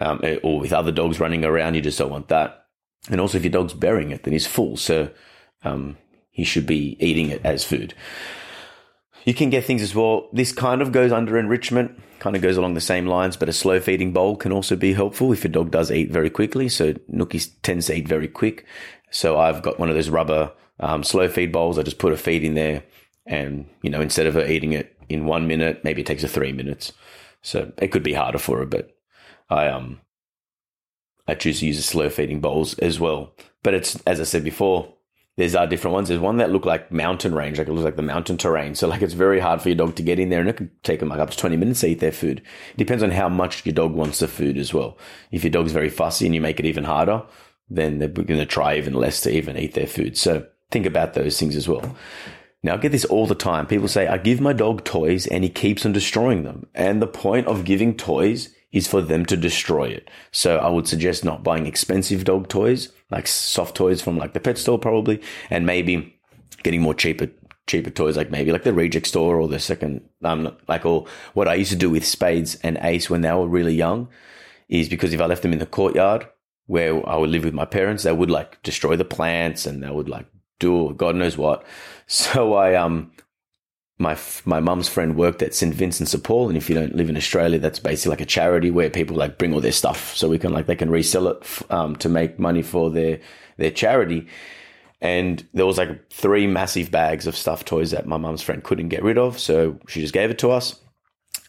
Um, 0.00 0.20
eh, 0.22 0.38
or 0.44 0.60
with 0.60 0.72
other 0.72 0.92
dogs 0.92 1.18
running 1.18 1.44
around, 1.44 1.74
you 1.74 1.80
just 1.80 1.98
don't 1.98 2.12
want 2.12 2.28
that. 2.28 2.66
And 3.10 3.20
also, 3.20 3.38
if 3.38 3.44
your 3.44 3.50
dog's 3.50 3.74
burying 3.74 4.12
it, 4.12 4.22
then 4.22 4.32
he's 4.32 4.46
full, 4.46 4.76
so 4.76 5.10
um, 5.64 5.96
he 6.30 6.44
should 6.44 6.66
be 6.66 6.96
eating 7.00 7.30
it 7.30 7.40
as 7.42 7.64
food. 7.64 7.92
You 9.24 9.34
can 9.34 9.50
get 9.50 9.64
things 9.64 9.82
as 9.82 9.94
well. 9.94 10.28
This 10.32 10.52
kind 10.52 10.80
of 10.80 10.92
goes 10.92 11.12
under 11.12 11.38
enrichment, 11.38 12.00
kind 12.18 12.34
of 12.34 12.42
goes 12.42 12.56
along 12.56 12.74
the 12.74 12.80
same 12.80 13.06
lines, 13.06 13.36
but 13.36 13.48
a 13.48 13.52
slow 13.52 13.80
feeding 13.80 14.12
bowl 14.12 14.36
can 14.36 14.52
also 14.52 14.76
be 14.76 14.92
helpful 14.92 15.32
if 15.32 15.44
your 15.44 15.52
dog 15.52 15.70
does 15.70 15.90
eat 15.90 16.10
very 16.10 16.30
quickly. 16.30 16.68
So 16.68 16.94
Nookie 17.12 17.50
tends 17.62 17.86
to 17.86 17.96
eat 17.96 18.08
very 18.08 18.28
quick. 18.28 18.64
So 19.10 19.38
I've 19.38 19.62
got 19.62 19.78
one 19.78 19.88
of 19.88 19.94
those 19.94 20.08
rubber 20.08 20.52
um, 20.80 21.02
slow 21.02 21.28
feed 21.28 21.52
bowls. 21.52 21.78
I 21.78 21.82
just 21.82 21.98
put 21.98 22.12
a 22.12 22.16
feed 22.16 22.44
in 22.44 22.54
there, 22.54 22.84
and 23.26 23.68
you 23.82 23.90
know, 23.90 24.00
instead 24.00 24.26
of 24.26 24.34
her 24.34 24.46
eating 24.46 24.72
it 24.72 24.96
in 25.08 25.26
one 25.26 25.46
minute, 25.46 25.82
maybe 25.84 26.02
it 26.02 26.06
takes 26.06 26.22
her 26.22 26.28
three 26.28 26.52
minutes. 26.52 26.92
So 27.42 27.72
it 27.78 27.88
could 27.88 28.02
be 28.02 28.14
harder 28.14 28.38
for 28.38 28.58
her, 28.58 28.66
but 28.66 28.96
I 29.50 29.68
um 29.68 30.00
I 31.26 31.34
choose 31.34 31.60
to 31.60 31.66
use 31.66 31.76
the 31.76 31.82
slow 31.82 32.08
feeding 32.08 32.40
bowls 32.40 32.78
as 32.78 32.98
well. 32.98 33.34
But 33.62 33.74
it's 33.74 34.00
as 34.06 34.20
I 34.20 34.24
said 34.24 34.44
before, 34.44 34.94
there's 35.38 35.54
uh, 35.54 35.66
different 35.66 35.94
ones. 35.94 36.08
There's 36.08 36.20
one 36.20 36.38
that 36.38 36.50
look 36.50 36.66
like 36.66 36.90
mountain 36.90 37.32
range, 37.32 37.58
like 37.58 37.68
it 37.68 37.72
looks 37.72 37.84
like 37.84 37.94
the 37.94 38.02
mountain 38.02 38.36
terrain. 38.36 38.74
So 38.74 38.88
like 38.88 39.02
it's 39.02 39.14
very 39.14 39.38
hard 39.38 39.62
for 39.62 39.68
your 39.68 39.76
dog 39.76 39.94
to 39.94 40.02
get 40.02 40.18
in 40.18 40.30
there, 40.30 40.40
and 40.40 40.48
it 40.48 40.56
can 40.56 40.68
take 40.82 40.98
them 40.98 41.10
like 41.10 41.20
up 41.20 41.30
to 41.30 41.36
20 41.36 41.56
minutes 41.56 41.80
to 41.80 41.86
eat 41.86 42.00
their 42.00 42.10
food. 42.10 42.42
It 42.72 42.76
depends 42.76 43.04
on 43.04 43.12
how 43.12 43.28
much 43.28 43.64
your 43.64 43.72
dog 43.72 43.92
wants 43.92 44.18
the 44.18 44.26
food 44.26 44.58
as 44.58 44.74
well. 44.74 44.98
If 45.30 45.44
your 45.44 45.52
dog's 45.52 45.70
very 45.70 45.90
fussy 45.90 46.26
and 46.26 46.34
you 46.34 46.40
make 46.40 46.58
it 46.58 46.66
even 46.66 46.82
harder, 46.82 47.22
then 47.70 47.98
they're 47.98 48.08
going 48.08 48.40
to 48.40 48.46
try 48.46 48.76
even 48.76 48.94
less 48.94 49.20
to 49.20 49.30
even 49.30 49.56
eat 49.56 49.74
their 49.74 49.86
food. 49.86 50.18
So 50.18 50.44
think 50.72 50.86
about 50.86 51.14
those 51.14 51.38
things 51.38 51.54
as 51.54 51.68
well. 51.68 51.96
Now, 52.64 52.74
I 52.74 52.78
get 52.78 52.90
this 52.90 53.04
all 53.04 53.28
the 53.28 53.36
time. 53.36 53.68
People 53.68 53.86
say, 53.86 54.08
I 54.08 54.18
give 54.18 54.40
my 54.40 54.52
dog 54.52 54.82
toys 54.82 55.28
and 55.28 55.44
he 55.44 55.50
keeps 55.50 55.86
on 55.86 55.92
destroying 55.92 56.42
them. 56.42 56.66
And 56.74 57.00
the 57.00 57.06
point 57.06 57.46
of 57.46 57.64
giving 57.64 57.96
toys 57.96 58.52
is 58.72 58.86
for 58.86 59.00
them 59.00 59.24
to 59.26 59.36
destroy 59.36 59.88
it. 59.88 60.10
So 60.30 60.58
I 60.58 60.68
would 60.68 60.86
suggest 60.86 61.24
not 61.24 61.42
buying 61.42 61.66
expensive 61.66 62.24
dog 62.24 62.48
toys, 62.48 62.92
like 63.10 63.26
soft 63.26 63.76
toys 63.76 64.02
from 64.02 64.18
like 64.18 64.34
the 64.34 64.40
pet 64.40 64.58
store 64.58 64.78
probably, 64.78 65.22
and 65.50 65.66
maybe 65.66 66.18
getting 66.62 66.82
more 66.82 66.94
cheaper 66.94 67.28
cheaper 67.66 67.90
toys 67.90 68.16
like 68.16 68.30
maybe 68.30 68.50
like 68.50 68.64
the 68.64 68.72
reject 68.72 69.06
store 69.06 69.38
or 69.38 69.46
the 69.46 69.58
second 69.58 70.00
um 70.24 70.56
like 70.68 70.86
or 70.86 71.04
what 71.34 71.46
I 71.46 71.54
used 71.54 71.70
to 71.70 71.76
do 71.76 71.90
with 71.90 72.04
Spades 72.04 72.56
and 72.62 72.78
Ace 72.80 73.10
when 73.10 73.20
they 73.20 73.30
were 73.30 73.46
really 73.46 73.74
young 73.74 74.08
is 74.70 74.88
because 74.88 75.12
if 75.12 75.20
I 75.20 75.26
left 75.26 75.42
them 75.42 75.52
in 75.52 75.58
the 75.58 75.66
courtyard 75.66 76.26
where 76.66 77.06
I 77.08 77.16
would 77.16 77.30
live 77.30 77.44
with 77.44 77.54
my 77.54 77.64
parents, 77.64 78.02
they 78.02 78.12
would 78.12 78.30
like 78.30 78.62
destroy 78.62 78.96
the 78.96 79.04
plants 79.04 79.66
and 79.66 79.82
they 79.82 79.90
would 79.90 80.08
like 80.08 80.26
do 80.58 80.92
God 80.94 81.16
knows 81.16 81.36
what. 81.36 81.64
So 82.10 82.54
I 82.54 82.74
um 82.74 83.12
my 83.98 84.16
my 84.44 84.60
mum's 84.60 84.88
friend 84.88 85.16
worked 85.16 85.42
at 85.42 85.54
St 85.54 85.74
Vincent's 85.74 86.12
de 86.12 86.18
Paul, 86.18 86.48
and 86.48 86.56
if 86.56 86.68
you 86.68 86.74
don't 86.74 86.94
live 86.94 87.10
in 87.10 87.16
Australia, 87.16 87.58
that's 87.58 87.80
basically 87.80 88.10
like 88.10 88.20
a 88.20 88.26
charity 88.26 88.70
where 88.70 88.88
people 88.88 89.16
like 89.16 89.38
bring 89.38 89.52
all 89.52 89.60
their 89.60 89.72
stuff, 89.72 90.16
so 90.16 90.28
we 90.28 90.38
can 90.38 90.52
like 90.52 90.66
they 90.66 90.76
can 90.76 90.90
resell 90.90 91.28
it 91.28 91.44
um, 91.70 91.96
to 91.96 92.08
make 92.08 92.38
money 92.38 92.62
for 92.62 92.90
their 92.90 93.18
their 93.56 93.72
charity. 93.72 94.28
And 95.00 95.46
there 95.52 95.66
was 95.66 95.78
like 95.78 96.10
three 96.10 96.46
massive 96.46 96.90
bags 96.90 97.26
of 97.26 97.36
stuffed 97.36 97.68
toys 97.68 97.90
that 97.92 98.06
my 98.06 98.16
mum's 98.16 98.42
friend 98.42 98.64
couldn't 98.64 98.88
get 98.88 99.02
rid 99.02 99.18
of, 99.18 99.38
so 99.38 99.78
she 99.88 100.00
just 100.00 100.14
gave 100.14 100.30
it 100.30 100.38
to 100.38 100.50
us. 100.50 100.80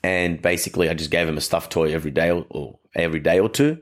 And 0.03 0.41
basically, 0.41 0.89
I 0.89 0.93
just 0.93 1.11
gave 1.11 1.27
him 1.27 1.37
a 1.37 1.41
stuffed 1.41 1.71
toy 1.71 1.93
every 1.93 2.11
day 2.11 2.31
or, 2.31 2.45
or 2.49 2.79
every 2.95 3.19
day 3.19 3.39
or 3.39 3.49
two, 3.49 3.77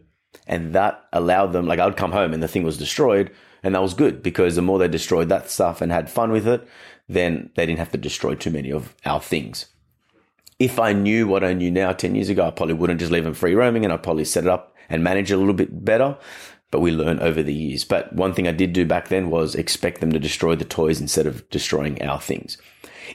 and 0.45 0.73
that 0.75 1.05
allowed 1.13 1.53
them. 1.53 1.67
Like 1.67 1.79
I'd 1.79 1.97
come 1.97 2.11
home 2.11 2.33
and 2.33 2.43
the 2.43 2.47
thing 2.49 2.63
was 2.63 2.77
destroyed, 2.77 3.31
And 3.67 3.75
that 3.75 3.81
was 3.81 3.93
good 3.93 4.23
because 4.23 4.55
the 4.55 4.61
more 4.61 4.79
they 4.79 4.87
destroyed 4.87 5.27
that 5.27 5.49
stuff 5.49 5.81
and 5.81 5.91
had 5.91 6.09
fun 6.09 6.31
with 6.31 6.47
it, 6.47 6.65
then 7.09 7.49
they 7.55 7.65
didn't 7.65 7.79
have 7.79 7.91
to 7.91 7.97
destroy 7.97 8.33
too 8.33 8.49
many 8.49 8.71
of 8.71 8.95
our 9.03 9.19
things. 9.19 9.65
If 10.57 10.79
I 10.79 10.93
knew 10.93 11.27
what 11.27 11.43
I 11.43 11.51
knew 11.51 11.69
now 11.69 11.91
10 11.91 12.15
years 12.15 12.29
ago, 12.29 12.47
I 12.47 12.51
probably 12.51 12.75
wouldn't 12.75 13.01
just 13.01 13.11
leave 13.11 13.25
them 13.25 13.33
free 13.33 13.55
roaming 13.55 13.83
and 13.83 13.91
I'd 13.91 14.03
probably 14.03 14.23
set 14.23 14.45
it 14.45 14.49
up 14.49 14.73
and 14.87 15.03
manage 15.03 15.31
it 15.31 15.33
a 15.33 15.37
little 15.37 15.53
bit 15.53 15.83
better. 15.83 16.17
But 16.71 16.79
we 16.79 16.91
learn 16.91 17.19
over 17.19 17.43
the 17.43 17.53
years. 17.53 17.83
But 17.83 18.13
one 18.13 18.33
thing 18.33 18.47
I 18.47 18.53
did 18.53 18.71
do 18.71 18.85
back 18.85 19.09
then 19.09 19.29
was 19.29 19.53
expect 19.53 19.99
them 19.99 20.13
to 20.13 20.19
destroy 20.19 20.55
the 20.55 20.63
toys 20.63 21.01
instead 21.01 21.27
of 21.27 21.49
destroying 21.49 22.01
our 22.01 22.21
things. 22.21 22.57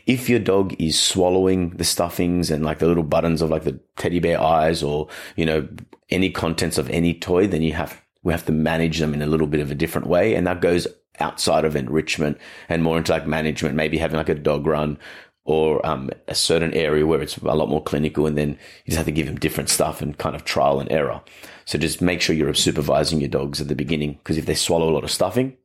If 0.05 0.29
your 0.29 0.39
dog 0.39 0.77
is 0.79 1.01
swallowing 1.01 1.71
the 1.71 1.85
stuffings 1.85 2.51
and 2.51 2.63
like 2.63 2.79
the 2.79 2.89
little 2.89 3.05
buttons 3.05 3.41
of 3.41 3.49
like 3.49 3.65
the 3.65 3.81
teddy 3.97 4.21
bear 4.21 4.39
eyes 4.39 4.83
or, 4.83 5.09
you 5.35 5.47
know, 5.47 5.67
any 6.11 6.29
contents 6.29 6.77
of 6.77 6.91
any 6.91 7.15
toy, 7.15 7.47
then 7.47 7.63
you 7.63 7.73
have, 7.73 8.02
we 8.23 8.33
have 8.33 8.47
to 8.47 8.53
manage 8.53 8.99
them 8.99 9.15
in 9.15 9.23
a 9.23 9.27
little 9.27 9.47
bit 9.47 9.61
of 9.61 9.71
a 9.71 9.75
different 9.75 10.07
way. 10.07 10.35
And 10.35 10.47
that 10.47 10.61
goes 10.61 10.87
outside 11.21 11.65
of 11.65 11.77
enrichment 11.77 12.39
and 12.69 12.83
more 12.83 12.99
into 12.99 13.13
like 13.13 13.27
management, 13.27 13.75
maybe 13.75 13.99
having 13.99 14.17
like 14.17 14.29
a 14.29 14.35
dog 14.35 14.67
run 14.67 14.99
or 15.45 15.85
um, 15.85 16.11
a 16.29 16.35
certain 16.35 16.73
area 16.73 17.05
where 17.07 17.21
it's 17.21 17.37
a 17.39 17.55
lot 17.55 17.69
more 17.69 17.83
clinical 17.83 18.27
and 18.27 18.39
then 18.39 18.51
you 18.51 18.87
just 18.87 18.97
have 18.97 19.07
to 19.07 19.13
give 19.13 19.27
them 19.27 19.39
different 19.39 19.69
stuff 19.69 20.01
and 20.01 20.19
kind 20.19 20.37
of 20.37 20.45
trial 20.45 20.79
and 20.79 20.91
error. 20.93 21.21
So 21.65 21.79
just 21.79 22.01
make 22.01 22.21
sure 22.21 22.37
you're 22.37 22.55
supervising 22.55 23.21
your 23.21 23.29
dogs 23.29 23.61
at 23.61 23.69
the 23.69 23.75
beginning 23.75 24.15
because 24.15 24.39
if 24.39 24.47
they 24.47 24.55
swallow 24.55 24.89
a 24.89 24.95
lot 24.95 25.05
of 25.05 25.11
stuffing, 25.11 25.57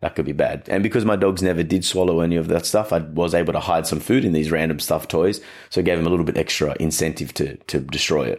that 0.00 0.14
could 0.14 0.24
be 0.24 0.32
bad. 0.32 0.64
And 0.68 0.82
because 0.82 1.04
my 1.04 1.16
dogs 1.16 1.42
never 1.42 1.62
did 1.62 1.84
swallow 1.84 2.20
any 2.20 2.36
of 2.36 2.48
that 2.48 2.66
stuff, 2.66 2.92
I 2.92 2.98
was 2.98 3.34
able 3.34 3.54
to 3.54 3.60
hide 3.60 3.86
some 3.86 4.00
food 4.00 4.24
in 4.24 4.32
these 4.32 4.50
random 4.50 4.78
stuffed 4.78 5.10
toys. 5.10 5.40
So 5.70 5.80
it 5.80 5.86
gave 5.86 5.98
them 5.98 6.06
a 6.06 6.10
little 6.10 6.26
bit 6.26 6.36
extra 6.36 6.76
incentive 6.78 7.34
to, 7.34 7.56
to 7.56 7.80
destroy 7.80 8.36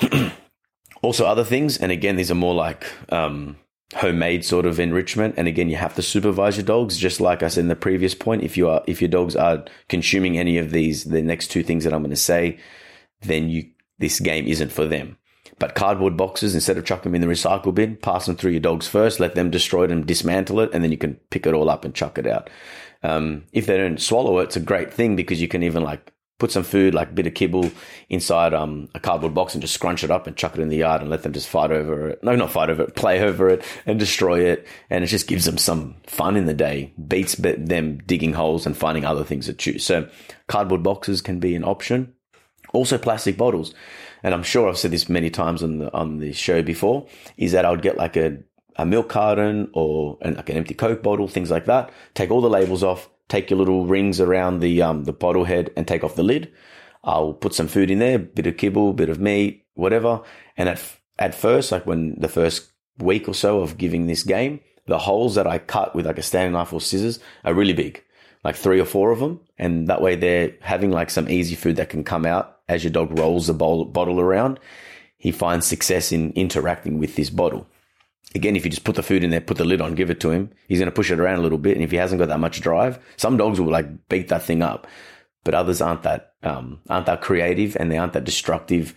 it. 0.00 0.32
also 1.02 1.26
other 1.26 1.44
things, 1.44 1.78
and 1.78 1.90
again, 1.92 2.16
these 2.16 2.30
are 2.30 2.36
more 2.36 2.54
like, 2.54 2.86
um, 3.10 3.56
homemade 3.94 4.44
sort 4.44 4.66
of 4.66 4.78
enrichment. 4.78 5.34
And 5.36 5.48
again, 5.48 5.68
you 5.68 5.76
have 5.76 5.94
to 5.96 6.02
supervise 6.02 6.56
your 6.56 6.66
dogs, 6.66 6.96
just 6.96 7.20
like 7.20 7.42
I 7.42 7.48
said 7.48 7.62
in 7.62 7.68
the 7.68 7.76
previous 7.76 8.14
point. 8.14 8.42
If 8.42 8.56
you 8.56 8.68
are, 8.68 8.82
if 8.86 9.00
your 9.00 9.08
dogs 9.08 9.34
are 9.34 9.64
consuming 9.88 10.38
any 10.38 10.58
of 10.58 10.70
these, 10.70 11.04
the 11.04 11.22
next 11.22 11.48
two 11.48 11.62
things 11.62 11.84
that 11.84 11.92
I'm 11.92 12.02
going 12.02 12.10
to 12.10 12.16
say, 12.16 12.58
then 13.22 13.50
you, 13.50 13.70
this 13.98 14.20
game 14.20 14.46
isn't 14.46 14.72
for 14.72 14.86
them. 14.86 15.16
But 15.58 15.74
cardboard 15.74 16.16
boxes, 16.16 16.54
instead 16.54 16.78
of 16.78 16.86
chucking 16.86 17.12
them 17.12 17.20
in 17.20 17.28
the 17.28 17.32
recycle 17.32 17.74
bin, 17.74 17.96
pass 17.96 18.26
them 18.26 18.36
through 18.36 18.52
your 18.52 18.60
dogs 18.60 18.88
first, 18.88 19.20
let 19.20 19.34
them 19.34 19.50
destroy 19.50 19.84
it 19.84 19.90
and 19.90 20.06
dismantle 20.06 20.60
it, 20.60 20.70
and 20.72 20.82
then 20.82 20.90
you 20.90 20.96
can 20.96 21.16
pick 21.30 21.46
it 21.46 21.52
all 21.52 21.68
up 21.68 21.84
and 21.84 21.94
chuck 21.94 22.16
it 22.16 22.26
out. 22.26 22.48
Um, 23.02 23.44
if 23.52 23.66
they 23.66 23.76
don't 23.76 24.00
swallow 24.00 24.38
it, 24.38 24.44
it's 24.44 24.56
a 24.56 24.60
great 24.60 24.92
thing 24.92 25.16
because 25.16 25.40
you 25.40 25.48
can 25.48 25.62
even 25.62 25.82
like 25.82 26.12
put 26.40 26.50
some 26.50 26.64
food, 26.64 26.94
like 26.94 27.10
a 27.10 27.12
bit 27.12 27.26
of 27.28 27.34
kibble, 27.34 27.70
inside 28.08 28.52
um, 28.52 28.88
a 28.94 28.98
cardboard 28.98 29.34
box 29.34 29.54
and 29.54 29.62
just 29.62 29.74
scrunch 29.74 30.02
it 30.02 30.10
up 30.10 30.26
and 30.26 30.36
chuck 30.36 30.54
it 30.54 30.60
in 30.60 30.70
the 30.70 30.78
yard 30.78 31.02
and 31.02 31.10
let 31.10 31.22
them 31.22 31.32
just 31.32 31.48
fight 31.48 31.70
over 31.70 32.08
it. 32.08 32.24
No, 32.24 32.34
not 32.34 32.50
fight 32.50 32.70
over 32.70 32.82
it, 32.82 32.96
play 32.96 33.20
over 33.20 33.48
it 33.48 33.62
and 33.86 33.98
destroy 34.00 34.44
it. 34.44 34.66
And 34.88 35.04
it 35.04 35.08
just 35.08 35.28
gives 35.28 35.44
them 35.44 35.58
some 35.58 35.94
fun 36.06 36.36
in 36.36 36.46
the 36.46 36.54
day, 36.54 36.92
beats 37.06 37.36
them 37.36 37.98
digging 37.98 38.32
holes 38.32 38.66
and 38.66 38.76
finding 38.76 39.04
other 39.04 39.22
things 39.22 39.46
to 39.46 39.52
chew. 39.52 39.78
So 39.78 40.08
cardboard 40.48 40.82
boxes 40.82 41.20
can 41.20 41.38
be 41.38 41.54
an 41.54 41.62
option. 41.62 42.14
Also 42.72 42.98
plastic 42.98 43.36
bottles. 43.36 43.74
And 44.22 44.34
I'm 44.34 44.42
sure 44.42 44.68
I've 44.68 44.78
said 44.78 44.90
this 44.90 45.08
many 45.08 45.30
times 45.30 45.62
on 45.62 45.78
the, 45.78 45.92
on 45.92 46.18
the 46.18 46.32
show 46.32 46.62
before, 46.62 47.06
is 47.36 47.52
that 47.52 47.64
I 47.64 47.70
would 47.70 47.82
get 47.82 47.96
like 47.96 48.16
a, 48.16 48.38
a 48.76 48.86
milk 48.86 49.08
carton 49.08 49.70
or 49.72 50.18
an, 50.22 50.34
like 50.34 50.48
an 50.50 50.56
empty 50.56 50.74
Coke 50.74 51.02
bottle, 51.02 51.28
things 51.28 51.50
like 51.50 51.66
that. 51.66 51.90
Take 52.14 52.30
all 52.30 52.40
the 52.40 52.50
labels 52.50 52.82
off, 52.82 53.08
take 53.30 53.48
your 53.48 53.58
little 53.58 53.86
rings 53.86 54.20
around 54.20 54.60
the 54.60 54.82
um, 54.82 55.04
the 55.04 55.12
bottle 55.12 55.44
head 55.44 55.70
and 55.76 55.88
take 55.88 56.04
off 56.04 56.16
the 56.16 56.22
lid. 56.22 56.52
I'll 57.02 57.32
put 57.32 57.54
some 57.54 57.68
food 57.68 57.90
in 57.90 58.00
there, 58.00 58.16
a 58.16 58.18
bit 58.18 58.46
of 58.46 58.58
kibble, 58.58 58.92
bit 58.92 59.08
of 59.08 59.18
meat, 59.18 59.64
whatever. 59.74 60.20
And 60.58 60.68
at 60.68 60.82
at 61.18 61.34
first, 61.34 61.72
like 61.72 61.86
when 61.86 62.16
the 62.18 62.28
first 62.28 62.70
week 62.98 63.28
or 63.28 63.34
so 63.34 63.62
of 63.62 63.78
giving 63.78 64.06
this 64.06 64.22
game, 64.22 64.60
the 64.86 64.98
holes 64.98 65.36
that 65.36 65.46
I 65.46 65.58
cut 65.58 65.94
with 65.94 66.06
like 66.06 66.18
a 66.18 66.22
Stanley 66.22 66.52
knife 66.52 66.72
or 66.72 66.80
scissors 66.80 67.20
are 67.44 67.54
really 67.54 67.72
big, 67.72 68.02
like 68.44 68.56
three 68.56 68.80
or 68.80 68.84
four 68.84 69.10
of 69.12 69.20
them. 69.20 69.40
And 69.56 69.88
that 69.88 70.02
way 70.02 70.16
they're 70.16 70.54
having 70.60 70.90
like 70.90 71.08
some 71.08 71.28
easy 71.28 71.54
food 71.54 71.76
that 71.76 71.88
can 71.88 72.04
come 72.04 72.26
out 72.26 72.58
as 72.68 72.84
your 72.84 72.92
dog 72.92 73.18
rolls 73.18 73.46
the 73.46 73.54
bowl, 73.54 73.84
bottle 73.86 74.20
around. 74.20 74.60
He 75.16 75.32
finds 75.32 75.66
success 75.66 76.12
in 76.12 76.32
interacting 76.32 76.98
with 76.98 77.16
this 77.16 77.30
bottle 77.30 77.66
again, 78.34 78.56
if 78.56 78.64
you 78.64 78.70
just 78.70 78.84
put 78.84 78.96
the 78.96 79.02
food 79.02 79.24
in 79.24 79.30
there, 79.30 79.40
put 79.40 79.56
the 79.56 79.64
lid 79.64 79.80
on, 79.80 79.94
give 79.94 80.10
it 80.10 80.20
to 80.20 80.30
him, 80.30 80.50
he's 80.68 80.78
going 80.78 80.90
to 80.90 80.94
push 80.94 81.10
it 81.10 81.20
around 81.20 81.38
a 81.38 81.42
little 81.42 81.58
bit. 81.58 81.76
And 81.76 81.84
if 81.84 81.90
he 81.90 81.96
hasn't 81.96 82.18
got 82.18 82.28
that 82.28 82.40
much 82.40 82.60
drive, 82.60 82.98
some 83.16 83.36
dogs 83.36 83.60
will 83.60 83.70
like 83.70 84.08
beat 84.08 84.28
that 84.28 84.42
thing 84.42 84.62
up, 84.62 84.86
but 85.44 85.54
others 85.54 85.80
aren't 85.80 86.02
that, 86.02 86.34
um, 86.42 86.80
aren't 86.88 87.06
that 87.06 87.20
creative 87.20 87.76
and 87.76 87.90
they 87.90 87.98
aren't 87.98 88.12
that 88.12 88.24
destructive, 88.24 88.94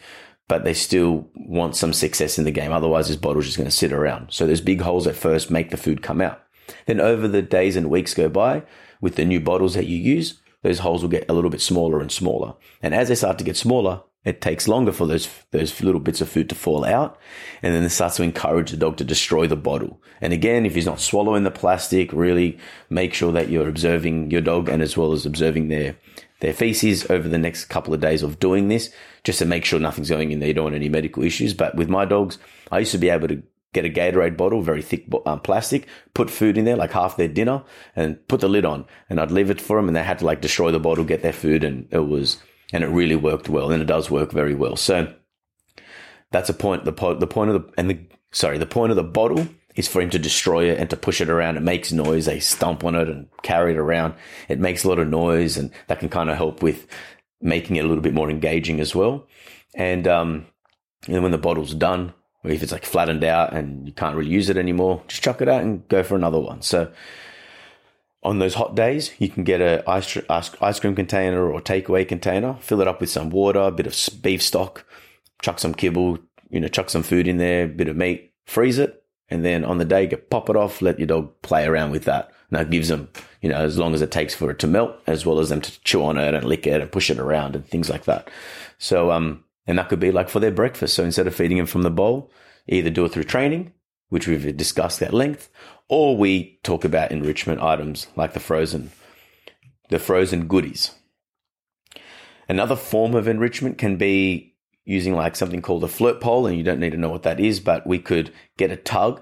but 0.47 0.63
they 0.63 0.73
still 0.73 1.27
want 1.35 1.75
some 1.75 1.93
success 1.93 2.37
in 2.37 2.45
the 2.45 2.51
game. 2.51 2.71
Otherwise, 2.71 3.07
this 3.07 3.17
bottle's 3.17 3.45
just 3.45 3.57
going 3.57 3.69
to 3.69 3.75
sit 3.75 3.93
around. 3.93 4.31
So 4.31 4.45
there's 4.45 4.61
big 4.61 4.81
holes 4.81 5.07
at 5.07 5.15
first, 5.15 5.49
make 5.49 5.69
the 5.69 5.77
food 5.77 6.01
come 6.01 6.21
out. 6.21 6.43
Then 6.85 6.99
over 6.99 7.27
the 7.27 7.41
days 7.41 7.75
and 7.75 7.89
weeks 7.89 8.13
go 8.13 8.29
by 8.29 8.63
with 9.01 9.15
the 9.15 9.25
new 9.25 9.39
bottles 9.39 9.73
that 9.73 9.87
you 9.87 9.97
use, 9.97 10.39
those 10.61 10.79
holes 10.79 11.01
will 11.01 11.09
get 11.09 11.29
a 11.29 11.33
little 11.33 11.49
bit 11.49 11.61
smaller 11.61 11.99
and 11.99 12.11
smaller. 12.11 12.55
And 12.81 12.93
as 12.93 13.09
they 13.09 13.15
start 13.15 13.37
to 13.37 13.43
get 13.43 13.57
smaller, 13.57 14.01
it 14.25 14.41
takes 14.41 14.67
longer 14.67 14.91
for 14.91 15.05
those 15.05 15.29
those 15.51 15.81
little 15.81 15.99
bits 15.99 16.21
of 16.21 16.29
food 16.29 16.49
to 16.49 16.55
fall 16.55 16.85
out, 16.85 17.19
and 17.61 17.73
then 17.73 17.83
it 17.83 17.89
starts 17.89 18.17
to 18.17 18.23
encourage 18.23 18.71
the 18.71 18.77
dog 18.77 18.97
to 18.97 19.03
destroy 19.03 19.47
the 19.47 19.55
bottle. 19.55 20.01
And 20.21 20.31
again, 20.31 20.65
if 20.65 20.75
he's 20.75 20.85
not 20.85 21.01
swallowing 21.01 21.43
the 21.43 21.51
plastic, 21.51 22.13
really 22.13 22.57
make 22.89 23.13
sure 23.13 23.31
that 23.33 23.49
you're 23.49 23.67
observing 23.67 24.31
your 24.31 24.41
dog 24.41 24.69
and 24.69 24.81
as 24.81 24.95
well 24.95 25.11
as 25.11 25.25
observing 25.25 25.67
their 25.67 25.95
their 26.39 26.53
feces 26.53 27.09
over 27.09 27.27
the 27.27 27.37
next 27.37 27.65
couple 27.65 27.93
of 27.93 28.01
days 28.01 28.23
of 28.23 28.39
doing 28.39 28.67
this, 28.67 28.93
just 29.23 29.39
to 29.39 29.45
make 29.45 29.65
sure 29.65 29.79
nothing's 29.79 30.09
going 30.09 30.31
in 30.31 30.39
there. 30.39 30.49
You 30.49 30.53
don't 30.53 30.65
want 30.65 30.75
any 30.75 30.89
medical 30.89 31.23
issues. 31.23 31.53
But 31.53 31.75
with 31.75 31.89
my 31.89 32.05
dogs, 32.05 32.37
I 32.71 32.79
used 32.79 32.91
to 32.91 32.97
be 32.97 33.09
able 33.09 33.29
to 33.29 33.41
get 33.73 33.85
a 33.85 33.89
Gatorade 33.89 34.37
bottle, 34.37 34.61
very 34.61 34.81
thick 34.81 35.05
um, 35.25 35.39
plastic, 35.39 35.87
put 36.13 36.29
food 36.29 36.57
in 36.57 36.65
there, 36.65 36.75
like 36.75 36.91
half 36.91 37.17
their 37.17 37.27
dinner, 37.27 37.63
and 37.95 38.25
put 38.27 38.39
the 38.39 38.47
lid 38.47 38.65
on, 38.65 38.85
and 39.09 39.19
I'd 39.19 39.31
leave 39.31 39.49
it 39.49 39.59
for 39.59 39.77
them, 39.77 39.87
and 39.87 39.95
they 39.95 40.03
had 40.03 40.19
to 40.19 40.25
like 40.25 40.41
destroy 40.41 40.71
the 40.71 40.79
bottle, 40.79 41.03
get 41.03 41.23
their 41.23 41.33
food, 41.33 41.63
and 41.63 41.87
it 41.91 42.07
was 42.07 42.37
and 42.73 42.83
it 42.83 42.87
really 42.87 43.15
worked 43.15 43.47
well, 43.47 43.71
and 43.71 43.81
it 43.81 43.85
does 43.85 44.11
work 44.11 44.31
very 44.31 44.55
well. 44.55 44.75
So 44.75 45.13
that's 46.31 46.49
a 46.49 46.53
point. 46.53 46.83
The 46.83 46.91
point, 46.91 47.19
the 47.21 47.27
point 47.27 47.51
of 47.51 47.61
the 47.61 47.73
and 47.77 47.89
the 47.89 47.99
sorry, 48.31 48.57
the 48.57 48.65
point 48.65 48.91
of 48.91 48.97
the 48.97 49.03
bottle 49.03 49.47
is 49.75 49.87
for 49.87 50.01
him 50.01 50.09
to 50.09 50.19
destroy 50.19 50.69
it 50.69 50.79
and 50.79 50.89
to 50.89 50.97
push 50.97 51.21
it 51.21 51.29
around. 51.29 51.57
It 51.57 51.63
makes 51.63 51.91
noise. 51.91 52.25
They 52.25 52.39
stomp 52.39 52.83
on 52.83 52.95
it 52.95 53.07
and 53.07 53.27
carry 53.43 53.71
it 53.71 53.77
around. 53.77 54.15
It 54.49 54.59
makes 54.59 54.83
a 54.83 54.89
lot 54.89 54.99
of 54.99 55.07
noise, 55.07 55.55
and 55.57 55.71
that 55.87 55.99
can 55.99 56.09
kind 56.09 56.29
of 56.29 56.35
help 56.35 56.61
with 56.61 56.87
making 57.39 57.75
it 57.75 57.85
a 57.85 57.87
little 57.87 58.03
bit 58.03 58.13
more 58.13 58.29
engaging 58.29 58.79
as 58.79 58.95
well. 58.95 59.27
And 59.75 60.07
um, 60.07 60.47
and 61.07 61.21
when 61.21 61.31
the 61.31 61.37
bottle's 61.37 61.75
done, 61.75 62.13
or 62.43 62.51
if 62.51 62.63
it's 62.63 62.71
like 62.71 62.85
flattened 62.85 63.23
out 63.23 63.53
and 63.53 63.87
you 63.87 63.93
can't 63.93 64.15
really 64.15 64.31
use 64.31 64.49
it 64.49 64.57
anymore, 64.57 65.03
just 65.07 65.23
chuck 65.23 65.41
it 65.41 65.49
out 65.49 65.61
and 65.61 65.87
go 65.87 66.03
for 66.03 66.15
another 66.15 66.39
one. 66.39 66.61
So 66.61 66.91
on 68.23 68.39
those 68.39 68.53
hot 68.53 68.75
days, 68.75 69.11
you 69.19 69.29
can 69.29 69.43
get 69.43 69.61
a 69.61 69.83
ice, 69.89 70.17
ice 70.29 70.79
cream 70.79 70.95
container 70.95 71.51
or 71.51 71.61
takeaway 71.61 72.07
container, 72.07 72.55
fill 72.61 72.81
it 72.81 72.87
up 72.87 73.01
with 73.01 73.09
some 73.09 73.29
water, 73.29 73.59
a 73.59 73.71
bit 73.71 73.87
of 73.87 74.21
beef 74.21 74.41
stock, 74.41 74.85
chuck 75.41 75.59
some 75.59 75.73
kibble, 75.73 76.19
you 76.49 76.59
know, 76.59 76.67
chuck 76.67 76.89
some 76.89 77.03
food 77.03 77.27
in 77.27 77.37
there, 77.37 77.65
a 77.65 77.67
bit 77.67 77.87
of 77.87 77.97
meat, 77.97 78.33
freeze 78.45 78.79
it, 78.79 79.03
and 79.29 79.43
then 79.43 79.65
on 79.65 79.77
the 79.77 79.85
day, 79.85 80.07
get 80.07 80.29
pop 80.29 80.49
it 80.49 80.55
off, 80.55 80.81
let 80.81 80.99
your 80.99 81.07
dog 81.07 81.41
play 81.41 81.65
around 81.65 81.91
with 81.91 82.05
that. 82.05 82.31
And 82.49 82.59
that 82.59 82.69
gives 82.69 82.87
them, 82.87 83.09
you 83.41 83.49
know, 83.49 83.55
as 83.55 83.77
long 83.77 83.93
as 83.93 84.01
it 84.01 84.11
takes 84.11 84.35
for 84.35 84.51
it 84.51 84.59
to 84.59 84.67
melt, 84.67 84.95
as 85.07 85.25
well 85.25 85.39
as 85.39 85.49
them 85.49 85.61
to 85.61 85.81
chew 85.81 86.03
on 86.03 86.17
it 86.17 86.33
and 86.33 86.45
lick 86.45 86.67
it 86.67 86.81
and 86.81 86.91
push 86.91 87.09
it 87.09 87.17
around 87.17 87.55
and 87.55 87.67
things 87.67 87.89
like 87.89 88.03
that. 88.05 88.29
So, 88.77 89.11
um, 89.11 89.43
and 89.65 89.79
that 89.79 89.89
could 89.89 89.99
be 89.99 90.11
like 90.11 90.29
for 90.29 90.39
their 90.39 90.51
breakfast. 90.51 90.93
So 90.93 91.03
instead 91.03 91.25
of 91.25 91.33
feeding 91.33 91.57
them 91.57 91.65
from 91.65 91.81
the 91.81 91.89
bowl, 91.89 92.31
either 92.67 92.89
do 92.89 93.05
it 93.05 93.11
through 93.11 93.23
training, 93.23 93.73
which 94.09 94.27
we've 94.27 94.55
discussed 94.55 95.01
at 95.01 95.13
length, 95.13 95.49
or 95.89 96.17
we 96.17 96.59
talk 96.63 96.85
about 96.85 97.11
enrichment 97.11 97.61
items 97.61 98.07
like 98.15 98.33
the 98.33 98.39
frozen, 98.39 98.91
the 99.89 99.99
frozen 99.99 100.47
goodies. 100.47 100.91
Another 102.49 102.75
form 102.75 103.15
of 103.15 103.27
enrichment 103.27 103.77
can 103.77 103.97
be 103.97 104.55
using 104.85 105.13
like 105.13 105.35
something 105.35 105.61
called 105.61 105.83
a 105.83 105.87
flirt 105.87 106.19
pole, 106.19 106.45
and 106.45 106.57
you 106.57 106.63
don't 106.63 106.79
need 106.79 106.91
to 106.91 106.97
know 106.97 107.09
what 107.09 107.23
that 107.23 107.39
is, 107.39 107.59
but 107.59 107.87
we 107.87 107.99
could 107.99 108.33
get 108.57 108.71
a 108.71 108.75
tug, 108.75 109.21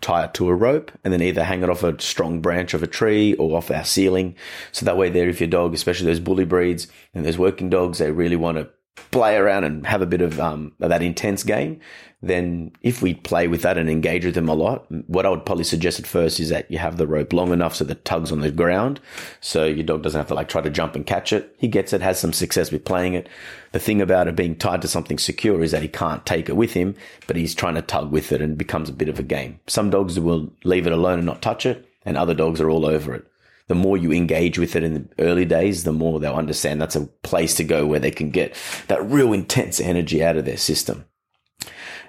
tie 0.00 0.24
it 0.24 0.34
to 0.34 0.48
a 0.48 0.54
rope, 0.54 0.92
and 1.02 1.12
then 1.12 1.22
either 1.22 1.44
hang 1.44 1.62
it 1.62 1.70
off 1.70 1.82
a 1.82 2.00
strong 2.00 2.40
branch 2.40 2.72
of 2.72 2.82
a 2.82 2.86
tree 2.86 3.34
or 3.34 3.56
off 3.56 3.70
our 3.70 3.84
ceiling. 3.84 4.36
So 4.70 4.86
that 4.86 4.96
way, 4.96 5.10
there, 5.10 5.28
if 5.28 5.40
your 5.40 5.48
dog, 5.48 5.74
especially 5.74 6.06
those 6.06 6.20
bully 6.20 6.44
breeds 6.44 6.86
and 7.14 7.24
those 7.24 7.38
working 7.38 7.68
dogs, 7.68 7.98
they 7.98 8.12
really 8.12 8.36
want 8.36 8.58
to 8.58 8.70
play 9.10 9.36
around 9.36 9.64
and 9.64 9.86
have 9.86 10.02
a 10.02 10.06
bit 10.06 10.20
of 10.20 10.38
um, 10.38 10.72
that 10.78 11.02
intense 11.02 11.42
game, 11.42 11.80
then 12.22 12.70
if 12.82 13.02
we 13.02 13.14
play 13.14 13.48
with 13.48 13.62
that 13.62 13.76
and 13.76 13.90
engage 13.90 14.24
with 14.24 14.34
them 14.34 14.48
a 14.48 14.54
lot, 14.54 14.86
what 15.08 15.26
I 15.26 15.30
would 15.30 15.44
probably 15.44 15.64
suggest 15.64 15.98
at 15.98 16.06
first 16.06 16.38
is 16.38 16.50
that 16.50 16.70
you 16.70 16.78
have 16.78 16.96
the 16.96 17.06
rope 17.06 17.32
long 17.32 17.52
enough 17.52 17.74
so 17.74 17.84
the 17.84 17.96
tugs 17.96 18.30
on 18.30 18.40
the 18.40 18.50
ground. 18.50 19.00
So 19.40 19.64
your 19.64 19.84
dog 19.84 20.02
doesn't 20.02 20.18
have 20.18 20.28
to 20.28 20.34
like 20.34 20.48
try 20.48 20.60
to 20.60 20.70
jump 20.70 20.94
and 20.94 21.06
catch 21.06 21.32
it. 21.32 21.54
He 21.58 21.68
gets 21.68 21.92
it, 21.92 22.00
has 22.00 22.20
some 22.20 22.32
success 22.32 22.70
with 22.70 22.84
playing 22.84 23.14
it. 23.14 23.28
The 23.72 23.80
thing 23.80 24.00
about 24.00 24.28
it 24.28 24.36
being 24.36 24.56
tied 24.56 24.82
to 24.82 24.88
something 24.88 25.18
secure 25.18 25.62
is 25.62 25.72
that 25.72 25.82
he 25.82 25.88
can't 25.88 26.24
take 26.24 26.48
it 26.48 26.56
with 26.56 26.74
him, 26.74 26.94
but 27.26 27.36
he's 27.36 27.54
trying 27.54 27.74
to 27.74 27.82
tug 27.82 28.12
with 28.12 28.30
it 28.30 28.40
and 28.40 28.52
it 28.52 28.58
becomes 28.58 28.88
a 28.88 28.94
bit 28.94 29.08
of 29.08 29.18
a 29.18 29.24
game. 29.24 29.58
Some 29.66 29.90
dogs 29.90 30.18
will 30.20 30.52
leave 30.64 30.86
it 30.86 30.92
alone 30.92 31.18
and 31.18 31.26
not 31.26 31.42
touch 31.42 31.66
it, 31.66 31.88
and 32.04 32.16
other 32.16 32.34
dogs 32.34 32.60
are 32.60 32.70
all 32.70 32.86
over 32.86 33.14
it 33.14 33.26
the 33.72 33.78
more 33.86 33.96
you 33.96 34.12
engage 34.12 34.58
with 34.58 34.76
it 34.76 34.84
in 34.84 34.94
the 34.94 35.08
early 35.18 35.46
days, 35.46 35.84
the 35.84 35.92
more 35.92 36.20
they'll 36.20 36.34
understand 36.34 36.78
that's 36.78 36.96
a 36.96 37.06
place 37.22 37.54
to 37.54 37.64
go 37.64 37.86
where 37.86 38.00
they 38.00 38.10
can 38.10 38.30
get 38.30 38.54
that 38.88 39.02
real 39.10 39.32
intense 39.32 39.80
energy 39.80 40.22
out 40.22 40.36
of 40.36 40.44
their 40.44 40.58
system. 40.58 41.06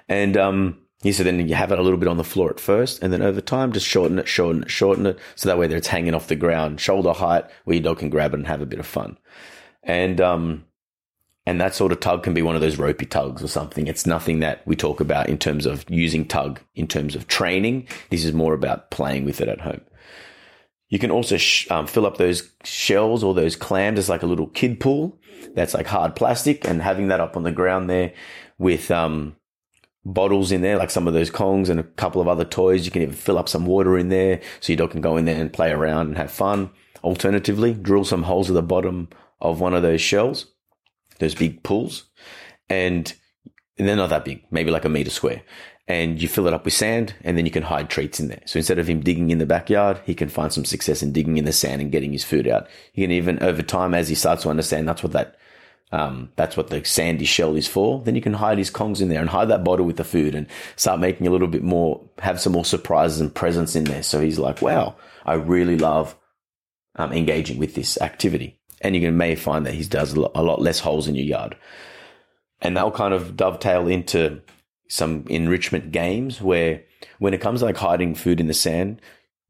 And 0.06 0.36
um, 0.36 0.58
He 1.04 1.12
said 1.12 1.26
then 1.26 1.48
you 1.48 1.54
have 1.54 1.70
it 1.70 1.78
a 1.78 1.82
little 1.82 1.98
bit 1.98 2.08
on 2.08 2.16
the 2.16 2.24
floor 2.24 2.48
at 2.48 2.58
first, 2.58 3.02
and 3.02 3.12
then 3.12 3.20
over 3.20 3.42
time 3.42 3.72
just 3.72 3.86
shorten 3.86 4.18
it, 4.18 4.26
shorten 4.26 4.62
it, 4.62 4.70
shorten 4.70 5.06
it, 5.06 5.18
so 5.34 5.48
that 5.48 5.58
way 5.58 5.66
it's 5.66 5.86
hanging 5.86 6.14
off 6.14 6.28
the 6.28 6.34
ground, 6.34 6.80
shoulder 6.80 7.12
height, 7.12 7.44
where 7.64 7.76
your 7.76 7.82
dog 7.82 7.98
can 7.98 8.08
grab 8.08 8.32
it 8.32 8.38
and 8.38 8.46
have 8.46 8.62
a 8.62 8.66
bit 8.66 8.78
of 8.78 8.86
fun. 8.86 9.18
And 9.82 10.18
um, 10.22 10.64
and 11.44 11.60
that 11.60 11.74
sort 11.74 11.92
of 11.92 12.00
tug 12.00 12.22
can 12.22 12.32
be 12.32 12.40
one 12.40 12.54
of 12.54 12.62
those 12.62 12.78
ropey 12.78 13.04
tugs 13.04 13.42
or 13.42 13.48
something. 13.48 13.86
It's 13.86 14.06
nothing 14.06 14.40
that 14.40 14.66
we 14.66 14.76
talk 14.76 14.98
about 15.00 15.28
in 15.28 15.36
terms 15.36 15.66
of 15.66 15.84
using 15.90 16.24
tug 16.24 16.58
in 16.74 16.86
terms 16.86 17.14
of 17.14 17.28
training. 17.28 17.86
This 18.08 18.24
is 18.24 18.32
more 18.32 18.54
about 18.54 18.90
playing 18.90 19.26
with 19.26 19.42
it 19.42 19.48
at 19.48 19.60
home. 19.60 19.82
You 20.88 20.98
can 20.98 21.10
also 21.10 21.36
sh- 21.36 21.70
um, 21.70 21.86
fill 21.86 22.06
up 22.06 22.18
those 22.18 22.50
shells 22.62 23.24
or 23.24 23.34
those 23.34 23.56
clams 23.56 23.98
as 23.98 24.08
like 24.08 24.22
a 24.22 24.26
little 24.26 24.46
kid 24.48 24.80
pool. 24.80 25.18
That's 25.54 25.74
like 25.74 25.86
hard 25.86 26.16
plastic 26.16 26.66
and 26.66 26.82
having 26.82 27.08
that 27.08 27.20
up 27.20 27.36
on 27.36 27.42
the 27.42 27.52
ground 27.52 27.90
there 27.90 28.12
with 28.58 28.90
um, 28.90 29.36
bottles 30.04 30.52
in 30.52 30.60
there, 30.60 30.76
like 30.76 30.90
some 30.90 31.08
of 31.08 31.14
those 31.14 31.30
Kongs 31.30 31.68
and 31.68 31.80
a 31.80 31.84
couple 31.84 32.20
of 32.20 32.28
other 32.28 32.44
toys. 32.44 32.84
You 32.84 32.92
can 32.92 33.02
even 33.02 33.14
fill 33.14 33.38
up 33.38 33.48
some 33.48 33.66
water 33.66 33.96
in 33.98 34.08
there 34.08 34.40
so 34.60 34.72
your 34.72 34.78
dog 34.78 34.90
can 34.90 35.00
go 35.00 35.16
in 35.16 35.24
there 35.24 35.40
and 35.40 35.52
play 35.52 35.70
around 35.70 36.08
and 36.08 36.16
have 36.16 36.30
fun. 36.30 36.70
Alternatively, 37.02 37.74
drill 37.74 38.04
some 38.04 38.22
holes 38.22 38.48
at 38.48 38.54
the 38.54 38.62
bottom 38.62 39.08
of 39.40 39.60
one 39.60 39.74
of 39.74 39.82
those 39.82 40.00
shells, 40.00 40.46
those 41.18 41.34
big 41.34 41.62
pools, 41.62 42.04
and, 42.68 43.12
and 43.78 43.88
they're 43.88 43.96
not 43.96 44.10
that 44.10 44.24
big, 44.24 44.44
maybe 44.50 44.70
like 44.70 44.84
a 44.84 44.88
meter 44.88 45.10
square. 45.10 45.42
And 45.86 46.20
you 46.20 46.28
fill 46.28 46.46
it 46.46 46.54
up 46.54 46.64
with 46.64 46.72
sand, 46.72 47.14
and 47.22 47.36
then 47.36 47.44
you 47.44 47.52
can 47.52 47.62
hide 47.62 47.90
treats 47.90 48.18
in 48.18 48.28
there. 48.28 48.40
So 48.46 48.58
instead 48.58 48.78
of 48.78 48.88
him 48.88 49.00
digging 49.00 49.30
in 49.30 49.38
the 49.38 49.44
backyard, 49.44 50.00
he 50.06 50.14
can 50.14 50.30
find 50.30 50.50
some 50.50 50.64
success 50.64 51.02
in 51.02 51.12
digging 51.12 51.36
in 51.36 51.44
the 51.44 51.52
sand 51.52 51.82
and 51.82 51.92
getting 51.92 52.12
his 52.12 52.24
food 52.24 52.48
out. 52.48 52.68
He 52.92 53.02
can 53.02 53.10
even, 53.10 53.42
over 53.42 53.60
time, 53.62 53.92
as 53.92 54.08
he 54.08 54.14
starts 54.14 54.44
to 54.44 54.48
understand 54.48 54.88
that's 54.88 55.02
what 55.02 55.12
that 55.12 55.36
um, 55.92 56.32
that's 56.34 56.56
what 56.56 56.70
the 56.70 56.84
sandy 56.84 57.24
shell 57.24 57.54
is 57.54 57.68
for. 57.68 58.02
Then 58.02 58.16
you 58.16 58.20
can 58.20 58.32
hide 58.32 58.58
his 58.58 58.70
kongs 58.70 59.00
in 59.00 59.10
there 59.10 59.20
and 59.20 59.30
hide 59.30 59.48
that 59.48 59.62
bottle 59.62 59.86
with 59.86 59.96
the 59.96 60.04
food 60.04 60.34
and 60.34 60.48
start 60.74 60.98
making 60.98 61.26
a 61.26 61.30
little 61.30 61.46
bit 61.46 61.62
more, 61.62 62.02
have 62.18 62.40
some 62.40 62.52
more 62.52 62.64
surprises 62.64 63.20
and 63.20 63.32
presents 63.32 63.76
in 63.76 63.84
there. 63.84 64.02
So 64.02 64.20
he's 64.20 64.38
like, 64.38 64.60
wow, 64.60 64.96
I 65.24 65.34
really 65.34 65.78
love 65.78 66.16
um, 66.96 67.12
engaging 67.12 67.58
with 67.58 67.74
this 67.74 68.00
activity. 68.00 68.58
And 68.80 68.96
you 68.96 69.12
may 69.12 69.36
find 69.36 69.66
that 69.66 69.74
he 69.74 69.84
does 69.84 70.14
a 70.14 70.42
lot 70.42 70.60
less 70.60 70.80
holes 70.80 71.06
in 71.06 71.14
your 71.14 71.26
yard. 71.26 71.56
And 72.60 72.76
that'll 72.76 72.90
kind 72.90 73.14
of 73.14 73.36
dovetail 73.36 73.86
into 73.86 74.40
some 74.94 75.24
enrichment 75.28 75.90
games 75.90 76.40
where 76.40 76.80
when 77.18 77.34
it 77.34 77.40
comes 77.40 77.60
to 77.60 77.66
like 77.66 77.76
hiding 77.76 78.14
food 78.14 78.38
in 78.38 78.46
the 78.46 78.54
sand, 78.54 79.00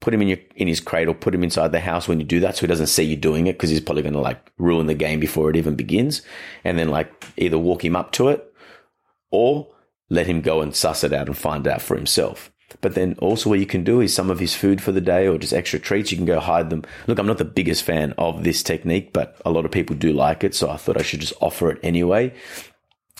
put 0.00 0.14
him 0.14 0.22
in 0.22 0.28
your 0.28 0.38
in 0.56 0.66
his 0.66 0.80
cradle, 0.80 1.12
put 1.12 1.34
him 1.34 1.44
inside 1.44 1.70
the 1.70 1.80
house 1.80 2.08
when 2.08 2.18
you 2.18 2.24
do 2.24 2.40
that, 2.40 2.56
so 2.56 2.62
he 2.62 2.66
doesn't 2.66 2.86
see 2.86 3.02
you 3.02 3.14
doing 3.14 3.46
it 3.46 3.52
because 3.52 3.68
he's 3.68 3.80
probably 3.80 4.02
going 4.02 4.14
to 4.14 4.20
like 4.20 4.50
ruin 4.56 4.86
the 4.86 4.94
game 4.94 5.20
before 5.20 5.50
it 5.50 5.56
even 5.56 5.74
begins, 5.74 6.22
and 6.64 6.78
then 6.78 6.88
like 6.88 7.12
either 7.36 7.58
walk 7.58 7.84
him 7.84 7.94
up 7.94 8.10
to 8.12 8.28
it 8.28 8.54
or 9.30 9.68
let 10.08 10.26
him 10.26 10.40
go 10.40 10.62
and 10.62 10.74
suss 10.74 11.04
it 11.04 11.12
out 11.12 11.26
and 11.26 11.36
find 11.36 11.66
it 11.66 11.72
out 11.74 11.82
for 11.82 11.94
himself. 11.94 12.50
But 12.80 12.94
then 12.94 13.14
also 13.18 13.50
what 13.50 13.60
you 13.60 13.66
can 13.66 13.84
do 13.84 14.00
is 14.00 14.14
some 14.14 14.30
of 14.30 14.38
his 14.38 14.54
food 14.54 14.82
for 14.82 14.92
the 14.92 15.00
day 15.00 15.28
or 15.28 15.36
just 15.36 15.52
extra 15.52 15.78
treats, 15.78 16.10
you 16.10 16.16
can 16.16 16.26
go 16.26 16.40
hide 16.40 16.70
them. 16.70 16.84
Look, 17.06 17.18
I'm 17.18 17.26
not 17.26 17.38
the 17.38 17.44
biggest 17.44 17.84
fan 17.84 18.14
of 18.16 18.44
this 18.44 18.62
technique, 18.62 19.12
but 19.12 19.40
a 19.44 19.50
lot 19.50 19.64
of 19.64 19.70
people 19.70 19.94
do 19.94 20.12
like 20.12 20.42
it. 20.42 20.54
So 20.54 20.70
I 20.70 20.76
thought 20.76 20.98
I 20.98 21.02
should 21.02 21.20
just 21.20 21.34
offer 21.40 21.70
it 21.70 21.78
anyway 21.82 22.32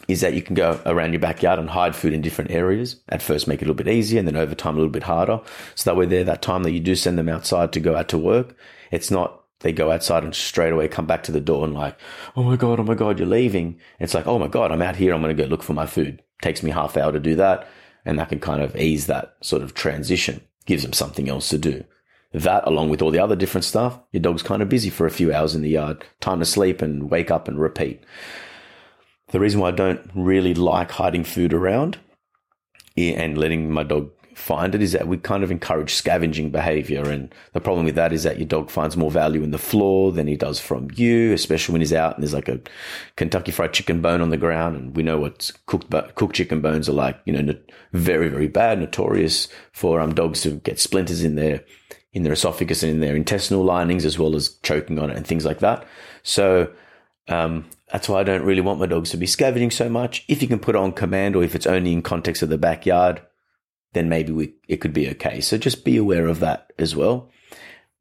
is 0.09 0.21
that 0.21 0.35
you 0.35 0.43
can 0.43 0.55
go 0.55 0.81
around 0.87 1.13
your 1.13 1.21
backyard 1.21 1.59
and 1.59 1.71
hide 1.71 1.97
food 1.97 2.13
in 2.13 2.21
different 2.21 2.51
areas. 2.51 2.97
At 3.09 3.23
first, 3.23 3.49
make 3.49 3.63
it 3.63 3.65
a 3.65 3.69
little 3.69 3.83
bit 3.83 3.89
easier, 3.89 4.19
and 4.19 4.29
then 4.29 4.37
over 4.37 4.55
time, 4.55 4.75
a 4.75 4.79
little 4.79 4.91
bit 4.91 5.05
harder. 5.05 5.41
So 5.75 5.91
that 5.91 5.97
way, 5.97 6.07
there, 6.07 6.25
that 6.25 6.43
time 6.43 6.63
that 6.65 6.73
you 6.73 6.81
do 6.81 6.95
send 6.95 7.19
them 7.19 7.29
outside 7.29 7.73
to 7.73 7.81
go 7.81 7.97
out 7.97 8.09
to 8.11 8.19
work, 8.19 8.57
it's 8.91 9.11
not 9.11 9.45
they 9.65 9.73
go 9.73 9.91
outside 9.91 10.25
and 10.25 10.35
straight 10.35 10.75
away 10.75 10.87
come 10.89 11.07
back 11.07 11.23
to 11.23 11.33
the 11.33 11.41
door 11.41 11.65
and 11.65 11.73
like, 11.73 11.99
oh 12.37 12.43
my 12.43 12.55
god, 12.55 12.79
oh 12.79 12.85
my 12.85 12.95
god, 12.95 13.19
you're 13.19 13.27
leaving. 13.27 13.81
It's 13.99 14.13
like, 14.13 14.27
oh 14.27 14.39
my 14.39 14.47
god, 14.47 14.71
I'm 14.71 14.83
out 14.83 14.97
here. 14.97 15.15
I'm 15.15 15.23
going 15.23 15.35
to 15.35 15.43
go 15.43 15.49
look 15.49 15.63
for 15.63 15.73
my 15.73 15.87
food. 15.87 16.23
takes 16.43 16.63
me 16.63 16.71
half 16.71 16.99
hour 16.99 17.11
to 17.11 17.19
do 17.19 17.35
that, 17.37 17.67
and 18.05 18.19
that 18.19 18.29
can 18.29 18.41
kind 18.41 18.63
of 18.63 18.77
ease 18.77 19.07
that 19.07 19.37
sort 19.41 19.63
of 19.63 19.73
transition. 19.73 20.43
Gives 20.67 20.83
them 20.83 20.93
something 20.93 21.31
else 21.31 21.49
to 21.49 21.59
do. 21.59 21.85
That, 22.33 22.67
along 22.67 22.91
with 22.91 23.01
all 23.01 23.11
the 23.11 23.21
other 23.21 23.37
different 23.37 23.65
stuff, 23.65 23.99
your 24.13 24.21
dog's 24.21 24.43
kind 24.43 24.61
of 24.61 24.69
busy 24.69 24.91
for 24.91 25.07
a 25.07 25.11
few 25.11 25.33
hours 25.33 25.55
in 25.55 25.63
the 25.63 25.71
yard. 25.71 26.05
Time 26.21 26.41
to 26.41 26.45
sleep 26.45 26.83
and 26.83 27.11
wake 27.11 27.31
up 27.31 27.49
and 27.49 27.59
repeat. 27.59 28.03
The 29.35 29.41
reason 29.41 29.59
why 29.59 29.71
I 29.71 29.73
don't 29.73 30.09
really 30.15 30.55
like 30.55 30.93
hiding 30.93 31.25
food 31.25 31.53
around 31.53 31.99
and 32.97 33.37
letting 33.37 33.69
my 33.69 33.83
dog 33.83 34.13
find 34.37 34.77
it 34.77 34.81
is 34.81 34.93
that 34.93 35.09
we 35.09 35.17
kind 35.17 35.43
of 35.43 35.51
encourage 35.51 35.93
scavenging 35.93 36.51
behavior. 36.51 37.03
And 37.03 37.35
the 37.53 37.61
problem 37.61 37.85
with 37.85 37.97
that 37.97 38.13
is 38.13 38.23
that 38.23 38.39
your 38.39 38.47
dog 38.47 38.71
finds 38.71 38.97
more 38.97 39.11
value 39.11 39.43
in 39.43 39.51
the 39.51 39.59
floor 39.59 40.13
than 40.13 40.29
he 40.29 40.37
does 40.37 40.61
from 40.61 40.89
you, 40.95 41.33
especially 41.33 41.73
when 41.73 41.81
he's 41.81 41.93
out 41.93 42.15
and 42.15 42.23
there's 42.23 42.33
like 42.33 42.49
a 42.49 42.61
Kentucky 43.17 43.51
fried 43.51 43.73
chicken 43.73 44.01
bone 44.01 44.21
on 44.21 44.31
the 44.31 44.37
ground. 44.37 44.77
And 44.77 44.97
we 44.97 45.03
know 45.03 45.19
what 45.19 45.51
cooked, 45.67 45.91
cooked 46.15 46.37
chicken 46.37 46.61
bones 46.61 46.89
are 46.89 46.93
like, 46.93 47.19
you 47.25 47.33
know, 47.33 47.57
very, 47.93 48.29
very 48.29 48.47
bad, 48.47 48.79
notorious 48.79 49.49
for 49.73 50.01
um, 50.01 50.15
dogs 50.15 50.43
to 50.43 50.53
get 50.61 50.79
splinters 50.79 51.25
in 51.25 51.35
their, 51.35 51.65
in 52.13 52.23
their 52.23 52.35
esophagus 52.35 52.85
and 52.85 52.93
in 52.93 53.01
their 53.01 53.17
intestinal 53.17 53.65
linings, 53.65 54.05
as 54.05 54.17
well 54.17 54.37
as 54.37 54.51
choking 54.63 55.01
on 55.01 55.11
it 55.11 55.17
and 55.17 55.27
things 55.27 55.45
like 55.45 55.59
that. 55.59 55.85
So, 56.23 56.73
um, 57.27 57.65
that's 57.95 58.09
why 58.09 58.19
I 58.19 58.25
don't 58.25 58.43
really 58.43 58.61
want 58.61 58.81
my 58.81 58.87
dogs 58.87 59.11
to 59.11 59.17
be 59.17 59.25
scavenging 59.29 59.71
so 59.71 59.89
much. 59.89 60.25
If 60.27 60.43
you 60.43 60.49
can 60.49 60.59
put 60.59 60.75
it 60.75 60.81
on 60.81 60.95
command 60.95 61.37
or 61.37 61.45
if 61.45 61.55
it's 61.55 61.65
only 61.65 61.93
in 61.93 62.03
context 62.03 62.43
of 62.43 62.49
the 62.49 62.59
backyard, 62.59 63.23
then 63.93 64.09
maybe 64.09 64.33
we, 64.33 64.55
it 64.67 64.79
could 64.79 64.93
be 64.93 65.09
okay. 65.11 65.41
So 65.41 65.57
just 65.59 65.85
be 65.85 65.97
aware 65.97 66.27
of 66.27 66.41
that 66.41 66.73
as 66.77 66.97
well. 66.97 67.31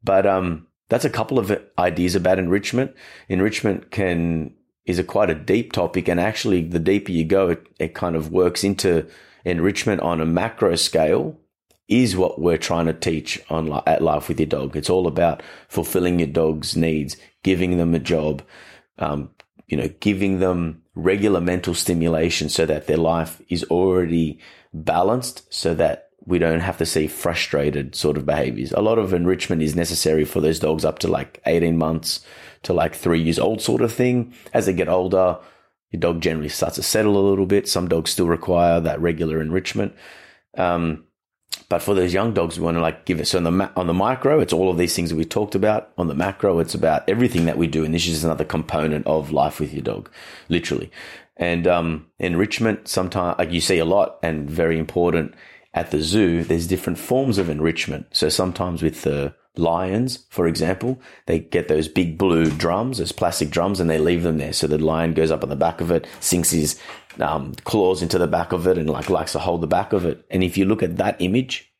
But, 0.02 0.26
um, 0.26 0.66
that's 0.88 1.04
a 1.04 1.10
couple 1.10 1.38
of 1.38 1.56
ideas 1.78 2.16
about 2.16 2.40
enrichment. 2.40 2.92
Enrichment 3.28 3.92
can, 3.92 4.54
is 4.84 4.98
a 4.98 5.04
quite 5.04 5.30
a 5.30 5.34
deep 5.36 5.70
topic. 5.70 6.08
And 6.08 6.18
actually 6.18 6.62
the 6.62 6.80
deeper 6.80 7.12
you 7.12 7.24
go, 7.24 7.50
it, 7.50 7.64
it 7.78 7.94
kind 7.94 8.16
of 8.16 8.32
works 8.32 8.64
into 8.64 9.06
enrichment 9.44 10.00
on 10.00 10.20
a 10.20 10.26
macro 10.26 10.74
scale 10.74 11.38
is 11.86 12.16
what 12.16 12.40
we're 12.40 12.58
trying 12.58 12.86
to 12.86 12.94
teach 12.94 13.40
on 13.48 13.80
at 13.86 14.02
life 14.02 14.26
with 14.26 14.40
your 14.40 14.48
dog. 14.48 14.76
It's 14.76 14.90
all 14.90 15.06
about 15.06 15.40
fulfilling 15.68 16.18
your 16.18 16.26
dog's 16.26 16.76
needs, 16.76 17.16
giving 17.44 17.76
them 17.76 17.94
a 17.94 18.00
job, 18.00 18.42
um, 18.98 19.30
you 19.66 19.76
know, 19.76 19.88
giving 20.00 20.40
them 20.40 20.82
regular 20.94 21.40
mental 21.40 21.74
stimulation 21.74 22.48
so 22.48 22.66
that 22.66 22.86
their 22.86 22.96
life 22.96 23.40
is 23.48 23.64
already 23.64 24.38
balanced 24.72 25.52
so 25.52 25.74
that 25.74 26.10
we 26.26 26.38
don't 26.38 26.60
have 26.60 26.78
to 26.78 26.86
see 26.86 27.06
frustrated 27.06 27.94
sort 27.94 28.16
of 28.16 28.26
behaviors. 28.26 28.72
A 28.72 28.80
lot 28.80 28.98
of 28.98 29.12
enrichment 29.12 29.62
is 29.62 29.76
necessary 29.76 30.24
for 30.24 30.40
those 30.40 30.58
dogs 30.58 30.84
up 30.84 30.98
to 31.00 31.08
like 31.08 31.40
18 31.46 31.76
months 31.76 32.24
to 32.62 32.72
like 32.72 32.94
three 32.94 33.20
years 33.20 33.38
old 33.38 33.60
sort 33.60 33.82
of 33.82 33.92
thing. 33.92 34.32
As 34.52 34.66
they 34.66 34.72
get 34.72 34.88
older, 34.88 35.38
your 35.90 36.00
dog 36.00 36.20
generally 36.20 36.48
starts 36.48 36.76
to 36.76 36.82
settle 36.82 37.16
a 37.16 37.28
little 37.28 37.46
bit. 37.46 37.68
Some 37.68 37.88
dogs 37.88 38.10
still 38.10 38.26
require 38.26 38.80
that 38.80 39.00
regular 39.00 39.40
enrichment. 39.40 39.94
Um, 40.56 41.04
but 41.68 41.82
for 41.82 41.94
those 41.94 42.12
young 42.12 42.34
dogs, 42.34 42.58
we 42.58 42.64
want 42.64 42.76
to 42.76 42.80
like 42.80 43.04
give 43.04 43.20
it. 43.20 43.26
So 43.26 43.38
on 43.38 43.44
the 43.44 43.70
on 43.76 43.86
the 43.86 43.94
micro, 43.94 44.40
it's 44.40 44.52
all 44.52 44.70
of 44.70 44.78
these 44.78 44.94
things 44.94 45.10
that 45.10 45.16
we 45.16 45.24
talked 45.24 45.54
about. 45.54 45.90
On 45.98 46.08
the 46.08 46.14
macro, 46.14 46.58
it's 46.58 46.74
about 46.74 47.08
everything 47.08 47.46
that 47.46 47.58
we 47.58 47.66
do, 47.66 47.84
and 47.84 47.94
this 47.94 48.06
is 48.06 48.24
another 48.24 48.44
component 48.44 49.06
of 49.06 49.32
life 49.32 49.60
with 49.60 49.72
your 49.72 49.82
dog, 49.82 50.10
literally. 50.48 50.90
And 51.36 51.66
um, 51.66 52.06
enrichment, 52.18 52.86
sometimes 52.88 53.38
like 53.38 53.50
you 53.50 53.60
see 53.60 53.78
a 53.78 53.84
lot, 53.84 54.18
and 54.22 54.48
very 54.48 54.78
important 54.78 55.34
at 55.72 55.90
the 55.90 56.00
zoo. 56.00 56.44
There's 56.44 56.66
different 56.66 56.98
forms 56.98 57.38
of 57.38 57.48
enrichment. 57.48 58.06
So 58.12 58.28
sometimes 58.28 58.82
with 58.82 59.02
the 59.02 59.34
lions, 59.56 60.24
for 60.30 60.46
example, 60.46 61.00
they 61.26 61.38
get 61.38 61.68
those 61.68 61.88
big 61.88 62.18
blue 62.18 62.50
drums, 62.50 62.98
those 62.98 63.12
plastic 63.12 63.50
drums, 63.50 63.80
and 63.80 63.88
they 63.88 63.98
leave 63.98 64.22
them 64.22 64.38
there. 64.38 64.52
So 64.52 64.66
the 64.66 64.78
lion 64.78 65.14
goes 65.14 65.30
up 65.30 65.42
on 65.42 65.48
the 65.48 65.56
back 65.56 65.80
of 65.80 65.90
it, 65.90 66.06
sinks 66.20 66.50
his 66.50 66.78
um, 67.20 67.54
claws 67.64 68.02
into 68.02 68.18
the 68.18 68.26
back 68.26 68.52
of 68.52 68.66
it, 68.66 68.78
and 68.78 68.88
like 68.88 69.10
likes 69.10 69.32
to 69.32 69.38
hold 69.38 69.60
the 69.60 69.66
back 69.66 69.92
of 69.92 70.04
it. 70.04 70.24
And 70.30 70.42
if 70.42 70.56
you 70.56 70.64
look 70.64 70.82
at 70.82 70.96
that 70.96 71.16
image, 71.20 71.72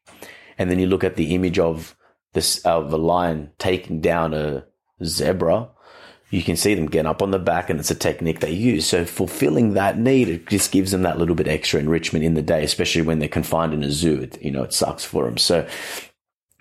and 0.59 0.71
then 0.71 0.79
you 0.79 0.87
look 0.87 1.05
at 1.05 1.17
the 1.17 1.35
image 1.35 1.59
of 1.59 1.97
this 2.33 2.59
of 2.65 2.93
a 2.93 2.97
lion 2.97 3.51
taking 3.59 4.01
down 4.01 4.35
a 4.35 4.65
zebra, 5.03 5.69
you 6.31 6.43
can 6.43 6.57
see 6.57 6.75
them 6.75 6.87
get 6.87 7.07
up 7.07 7.23
on 7.23 7.31
the 7.31 7.39
back, 7.39 7.71
and 7.71 7.79
it's 7.79 7.91
a 7.91 7.95
technique 7.95 8.41
they 8.41 8.51
use. 8.51 8.87
So 8.87 9.05
fulfilling 9.05 9.75
that 9.75 9.99
need, 9.99 10.29
it 10.29 10.47
just 10.49 10.73
gives 10.73 10.91
them 10.91 11.03
that 11.03 11.19
little 11.19 11.35
bit 11.35 11.49
extra 11.49 11.81
enrichment 11.81 12.25
in 12.25 12.35
the 12.35 12.43
day, 12.43 12.65
especially 12.65 13.03
when 13.03 13.19
they're 13.19 13.29
confined 13.29 13.75
in 13.75 13.83
a 13.83 13.91
zoo. 13.91 14.23
It, 14.23 14.43
you 14.43 14.51
know, 14.51 14.63
it 14.63 14.73
sucks 14.73 15.05
for 15.05 15.25
them. 15.25 15.39
So 15.39 15.67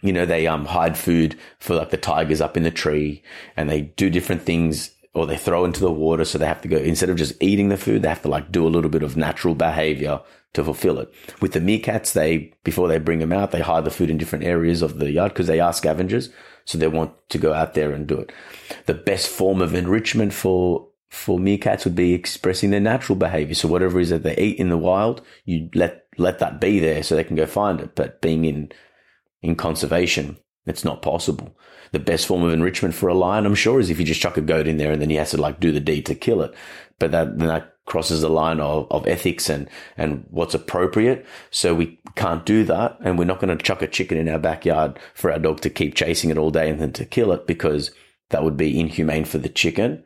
you 0.03 0.11
know, 0.11 0.25
they 0.25 0.45
um 0.45 0.65
hide 0.65 0.97
food 0.97 1.39
for 1.57 1.75
like 1.75 1.89
the 1.89 1.97
tigers 1.97 2.41
up 2.41 2.57
in 2.57 2.63
the 2.63 2.71
tree 2.71 3.23
and 3.57 3.69
they 3.69 3.81
do 3.81 4.09
different 4.09 4.43
things 4.43 4.91
or 5.13 5.27
they 5.27 5.37
throw 5.37 5.65
into 5.65 5.79
the 5.79 5.91
water. 5.91 6.25
So 6.25 6.37
they 6.37 6.45
have 6.45 6.61
to 6.61 6.67
go 6.67 6.77
instead 6.77 7.09
of 7.09 7.17
just 7.17 7.41
eating 7.41 7.69
the 7.69 7.77
food, 7.77 8.01
they 8.01 8.09
have 8.09 8.21
to 8.23 8.29
like 8.29 8.51
do 8.51 8.65
a 8.65 8.69
little 8.69 8.89
bit 8.89 9.03
of 9.03 9.17
natural 9.17 9.55
behavior 9.55 10.21
to 10.53 10.63
fulfill 10.63 10.99
it. 10.99 11.13
With 11.41 11.53
the 11.53 11.59
meerkats, 11.59 12.13
they, 12.13 12.53
before 12.63 12.87
they 12.87 12.99
bring 12.99 13.19
them 13.19 13.33
out, 13.33 13.51
they 13.51 13.61
hide 13.61 13.85
the 13.85 13.91
food 13.91 14.09
in 14.09 14.17
different 14.17 14.45
areas 14.45 14.81
of 14.81 14.99
the 14.99 15.11
yard 15.11 15.33
because 15.33 15.47
they 15.47 15.59
are 15.59 15.73
scavengers. 15.73 16.29
So 16.65 16.77
they 16.77 16.87
want 16.87 17.13
to 17.29 17.37
go 17.37 17.53
out 17.53 17.73
there 17.73 17.91
and 17.91 18.07
do 18.07 18.17
it. 18.19 18.31
The 18.85 18.93
best 18.93 19.27
form 19.27 19.61
of 19.61 19.73
enrichment 19.73 20.33
for 20.33 20.87
for 21.09 21.37
meerkats 21.37 21.85
would 21.85 21.95
be 21.95 22.13
expressing 22.13 22.71
their 22.71 22.79
natural 22.79 23.15
behavior. 23.15 23.53
So 23.53 23.67
whatever 23.67 23.99
it 23.99 24.03
is 24.03 24.09
that 24.09 24.23
they 24.23 24.35
eat 24.35 24.57
in 24.57 24.69
the 24.69 24.77
wild, 24.77 25.21
you 25.45 25.69
let 25.75 26.07
let 26.17 26.39
that 26.39 26.59
be 26.59 26.79
there 26.79 27.03
so 27.03 27.15
they 27.15 27.23
can 27.23 27.35
go 27.35 27.45
find 27.45 27.79
it. 27.81 27.95
But 27.95 28.21
being 28.21 28.45
in 28.45 28.71
in 29.43 29.55
conservation. 29.55 30.37
It's 30.65 30.85
not 30.85 31.01
possible. 31.01 31.55
The 31.93 31.99
best 31.99 32.27
form 32.27 32.43
of 32.43 32.51
enrichment 32.51 32.93
for 32.93 33.07
a 33.07 33.13
lion, 33.13 33.45
I'm 33.45 33.55
sure, 33.55 33.79
is 33.79 33.89
if 33.89 33.99
you 33.99 34.05
just 34.05 34.19
chuck 34.19 34.35
a 34.35 34.41
goat 34.41 34.67
in 34.67 34.77
there 34.77 34.91
and 34.91 35.01
then 35.01 35.09
he 35.09 35.15
has 35.15 35.31
to 35.31 35.37
like 35.37 35.59
do 35.59 35.71
the 35.71 35.79
deed 35.79 36.05
to 36.07 36.15
kill 36.15 36.41
it. 36.41 36.53
But 36.99 37.11
that, 37.11 37.37
then 37.37 37.47
that 37.47 37.73
crosses 37.85 38.21
the 38.21 38.29
line 38.29 38.59
of, 38.59 38.87
of 38.91 39.07
ethics 39.07 39.49
and, 39.49 39.69
and 39.97 40.25
what's 40.29 40.53
appropriate. 40.53 41.25
So 41.51 41.73
we 41.73 41.99
can't 42.15 42.45
do 42.45 42.63
that. 42.65 42.97
And 43.01 43.17
we're 43.17 43.25
not 43.25 43.39
going 43.39 43.55
to 43.55 43.63
chuck 43.63 43.81
a 43.81 43.87
chicken 43.87 44.17
in 44.17 44.27
our 44.27 44.39
backyard 44.39 44.99
for 45.13 45.31
our 45.31 45.39
dog 45.39 45.61
to 45.61 45.69
keep 45.69 45.95
chasing 45.95 46.29
it 46.29 46.37
all 46.37 46.51
day 46.51 46.69
and 46.69 46.81
then 46.81 46.93
to 46.93 47.05
kill 47.05 47.31
it 47.31 47.47
because 47.47 47.91
that 48.29 48.43
would 48.43 48.57
be 48.57 48.79
inhumane 48.79 49.25
for 49.25 49.37
the 49.37 49.49
chicken. 49.49 50.03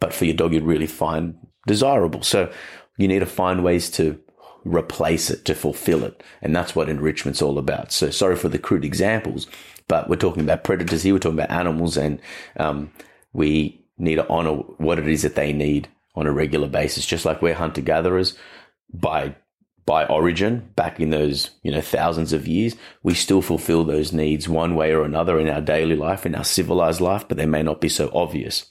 But 0.00 0.14
for 0.14 0.24
your 0.24 0.34
dog, 0.34 0.52
you'd 0.52 0.62
really 0.62 0.86
find 0.86 1.36
desirable. 1.66 2.22
So 2.22 2.52
you 2.96 3.08
need 3.08 3.20
to 3.20 3.26
find 3.26 3.64
ways 3.64 3.90
to 3.92 4.20
replace 4.64 5.30
it 5.30 5.44
to 5.44 5.54
fulfill 5.54 6.04
it. 6.04 6.22
And 6.42 6.54
that's 6.54 6.74
what 6.74 6.88
enrichment's 6.88 7.42
all 7.42 7.58
about. 7.58 7.92
So 7.92 8.10
sorry 8.10 8.36
for 8.36 8.48
the 8.48 8.58
crude 8.58 8.84
examples, 8.84 9.46
but 9.88 10.08
we're 10.08 10.16
talking 10.16 10.42
about 10.42 10.64
predators 10.64 11.02
here. 11.02 11.14
We're 11.14 11.20
talking 11.20 11.38
about 11.38 11.50
animals 11.50 11.96
and, 11.96 12.20
um, 12.58 12.90
we 13.32 13.84
need 13.98 14.16
to 14.16 14.28
honor 14.28 14.52
what 14.52 14.98
it 14.98 15.08
is 15.08 15.22
that 15.22 15.34
they 15.34 15.52
need 15.52 15.88
on 16.14 16.26
a 16.26 16.32
regular 16.32 16.68
basis, 16.68 17.06
just 17.06 17.24
like 17.24 17.42
we're 17.42 17.54
hunter 17.54 17.80
gatherers 17.80 18.36
by 18.92 19.34
by 19.86 20.06
origin 20.06 20.70
back 20.76 20.98
in 20.98 21.10
those 21.10 21.50
you 21.62 21.70
know 21.70 21.80
thousands 21.80 22.32
of 22.32 22.48
years 22.48 22.74
we 23.02 23.12
still 23.12 23.42
fulfill 23.42 23.84
those 23.84 24.12
needs 24.12 24.48
one 24.48 24.74
way 24.74 24.92
or 24.92 25.04
another 25.04 25.38
in 25.38 25.48
our 25.48 25.60
daily 25.60 25.96
life 25.96 26.24
in 26.24 26.34
our 26.34 26.44
civilized 26.44 27.00
life 27.00 27.26
but 27.28 27.36
they 27.36 27.46
may 27.46 27.62
not 27.62 27.80
be 27.80 27.88
so 27.88 28.10
obvious 28.14 28.70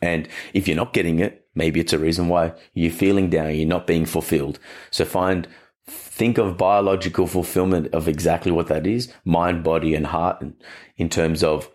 and 0.00 0.28
if 0.54 0.66
you're 0.66 0.76
not 0.76 0.94
getting 0.94 1.18
it 1.18 1.46
maybe 1.54 1.80
it's 1.80 1.92
a 1.92 1.98
reason 1.98 2.28
why 2.28 2.52
you're 2.72 2.90
feeling 2.90 3.28
down 3.28 3.54
you're 3.54 3.66
not 3.66 3.86
being 3.86 4.06
fulfilled 4.06 4.58
so 4.90 5.04
find 5.04 5.46
think 5.88 6.38
of 6.38 6.56
biological 6.56 7.26
fulfillment 7.26 7.92
of 7.94 8.08
exactly 8.08 8.52
what 8.52 8.68
that 8.68 8.86
is 8.86 9.12
mind 9.24 9.64
body 9.64 9.94
and 9.94 10.06
heart—and 10.06 10.54
in 10.96 11.08
terms 11.08 11.42
of 11.42 11.70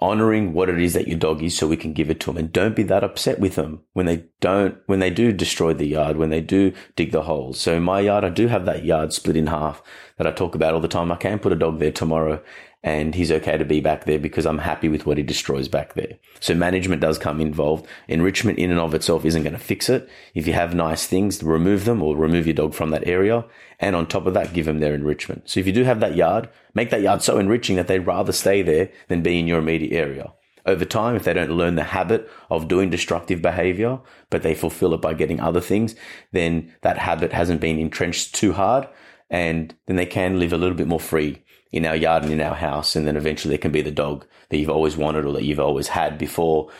honoring 0.00 0.54
what 0.54 0.70
it 0.70 0.80
is 0.80 0.94
that 0.94 1.08
your 1.08 1.18
dog 1.18 1.42
is 1.42 1.56
so 1.56 1.68
we 1.68 1.76
can 1.76 1.92
give 1.92 2.10
it 2.10 2.18
to 2.20 2.26
them 2.26 2.38
and 2.38 2.52
don't 2.52 2.74
be 2.74 2.82
that 2.82 3.04
upset 3.04 3.38
with 3.38 3.54
them 3.54 3.80
when 3.92 4.06
they 4.06 4.24
don't 4.40 4.78
when 4.86 4.98
they 4.98 5.10
do 5.10 5.30
destroy 5.30 5.74
the 5.74 5.86
yard 5.86 6.16
when 6.16 6.30
they 6.30 6.40
do 6.40 6.72
dig 6.96 7.12
the 7.12 7.22
holes. 7.22 7.60
So 7.60 7.74
in 7.74 7.82
my 7.82 8.00
yard 8.00 8.24
i 8.24 8.30
do 8.30 8.48
have 8.48 8.64
that 8.64 8.84
yard 8.84 9.12
split 9.12 9.36
in 9.36 9.48
half 9.48 9.82
that 10.16 10.26
i 10.26 10.32
talk 10.32 10.54
about 10.54 10.74
all 10.74 10.80
the 10.80 10.88
time. 10.88 11.12
I 11.12 11.16
can 11.16 11.38
put 11.38 11.52
a 11.52 11.56
dog 11.56 11.78
there 11.78 11.92
tomorrow 11.92 12.42
and 12.82 13.14
he's 13.14 13.30
okay 13.30 13.58
to 13.58 13.64
be 13.64 13.80
back 13.80 14.04
there 14.04 14.18
because 14.18 14.46
I'm 14.46 14.58
happy 14.58 14.88
with 14.88 15.04
what 15.04 15.18
he 15.18 15.22
destroys 15.22 15.68
back 15.68 15.94
there. 15.94 16.14
So 16.40 16.54
management 16.54 17.02
does 17.02 17.18
come 17.18 17.40
involved. 17.40 17.86
Enrichment 18.08 18.58
in 18.58 18.70
and 18.70 18.80
of 18.80 18.94
itself 18.94 19.26
isn't 19.26 19.42
going 19.42 19.52
to 19.52 19.58
fix 19.58 19.90
it. 19.90 20.08
If 20.34 20.46
you 20.46 20.54
have 20.54 20.74
nice 20.74 21.06
things, 21.06 21.42
remove 21.42 21.84
them 21.84 22.02
or 22.02 22.16
remove 22.16 22.46
your 22.46 22.54
dog 22.54 22.72
from 22.72 22.90
that 22.90 23.06
area. 23.06 23.44
And 23.80 23.94
on 23.94 24.06
top 24.06 24.26
of 24.26 24.32
that, 24.34 24.54
give 24.54 24.64
them 24.64 24.80
their 24.80 24.94
enrichment. 24.94 25.50
So 25.50 25.60
if 25.60 25.66
you 25.66 25.74
do 25.74 25.84
have 25.84 26.00
that 26.00 26.16
yard, 26.16 26.48
make 26.72 26.88
that 26.90 27.02
yard 27.02 27.22
so 27.22 27.38
enriching 27.38 27.76
that 27.76 27.86
they'd 27.86 27.98
rather 27.98 28.32
stay 28.32 28.62
there 28.62 28.90
than 29.08 29.22
be 29.22 29.38
in 29.38 29.46
your 29.46 29.58
immediate 29.58 29.94
area. 29.94 30.32
Over 30.64 30.84
time, 30.86 31.16
if 31.16 31.24
they 31.24 31.32
don't 31.34 31.50
learn 31.50 31.74
the 31.74 31.84
habit 31.84 32.30
of 32.50 32.68
doing 32.68 32.90
destructive 32.90 33.42
behavior, 33.42 33.98
but 34.30 34.42
they 34.42 34.54
fulfill 34.54 34.94
it 34.94 35.02
by 35.02 35.14
getting 35.14 35.40
other 35.40 35.60
things, 35.60 35.94
then 36.32 36.74
that 36.82 36.98
habit 36.98 37.32
hasn't 37.32 37.60
been 37.60 37.78
entrenched 37.78 38.34
too 38.34 38.52
hard 38.52 38.86
and 39.30 39.74
then 39.86 39.96
they 39.96 40.06
can 40.06 40.38
live 40.38 40.52
a 40.52 40.58
little 40.58 40.76
bit 40.76 40.88
more 40.88 41.00
free 41.00 41.42
in 41.72 41.86
our 41.86 41.96
yard 41.96 42.24
and 42.24 42.32
in 42.32 42.40
our 42.40 42.54
house. 42.54 42.96
And 42.96 43.06
then 43.06 43.16
eventually 43.16 43.54
it 43.54 43.60
can 43.60 43.72
be 43.72 43.82
the 43.82 43.90
dog 43.90 44.26
that 44.48 44.58
you've 44.58 44.70
always 44.70 44.96
wanted 44.96 45.24
or 45.24 45.32
that 45.34 45.44
you've 45.44 45.60
always 45.60 45.88
had 45.88 46.18
before. 46.18 46.70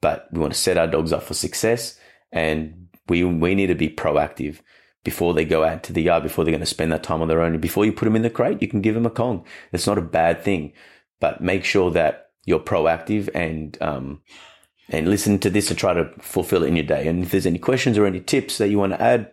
But 0.00 0.28
we 0.32 0.40
want 0.40 0.52
to 0.52 0.58
set 0.58 0.78
our 0.78 0.86
dogs 0.86 1.12
up 1.12 1.22
for 1.22 1.34
success 1.34 1.98
and 2.30 2.88
we, 3.08 3.24
we 3.24 3.54
need 3.54 3.68
to 3.68 3.74
be 3.74 3.88
proactive 3.88 4.60
before 5.04 5.34
they 5.34 5.44
go 5.44 5.64
out 5.64 5.82
to 5.84 5.92
the 5.92 6.02
yard, 6.02 6.22
before 6.22 6.44
they're 6.44 6.52
going 6.52 6.60
to 6.60 6.66
spend 6.66 6.90
that 6.92 7.02
time 7.02 7.22
on 7.22 7.28
their 7.28 7.42
own. 7.42 7.58
Before 7.58 7.84
you 7.84 7.92
put 7.92 8.06
them 8.06 8.16
in 8.16 8.22
the 8.22 8.30
crate, 8.30 8.62
you 8.62 8.68
can 8.68 8.80
give 8.80 8.94
them 8.94 9.06
a 9.06 9.10
Kong. 9.10 9.44
It's 9.72 9.86
not 9.86 9.98
a 9.98 10.02
bad 10.02 10.42
thing, 10.42 10.72
but 11.20 11.42
make 11.42 11.64
sure 11.64 11.90
that 11.90 12.30
you're 12.46 12.60
proactive 12.60 13.28
and, 13.34 13.76
um, 13.82 14.22
and 14.88 15.08
listen 15.08 15.38
to 15.40 15.50
this 15.50 15.70
and 15.70 15.78
try 15.78 15.92
to 15.92 16.10
fulfill 16.20 16.64
it 16.64 16.68
in 16.68 16.76
your 16.76 16.86
day. 16.86 17.06
And 17.06 17.22
if 17.22 17.30
there's 17.30 17.46
any 17.46 17.58
questions 17.58 17.98
or 17.98 18.06
any 18.06 18.20
tips 18.20 18.58
that 18.58 18.68
you 18.68 18.78
want 18.78 18.92
to 18.92 19.00
add, 19.00 19.30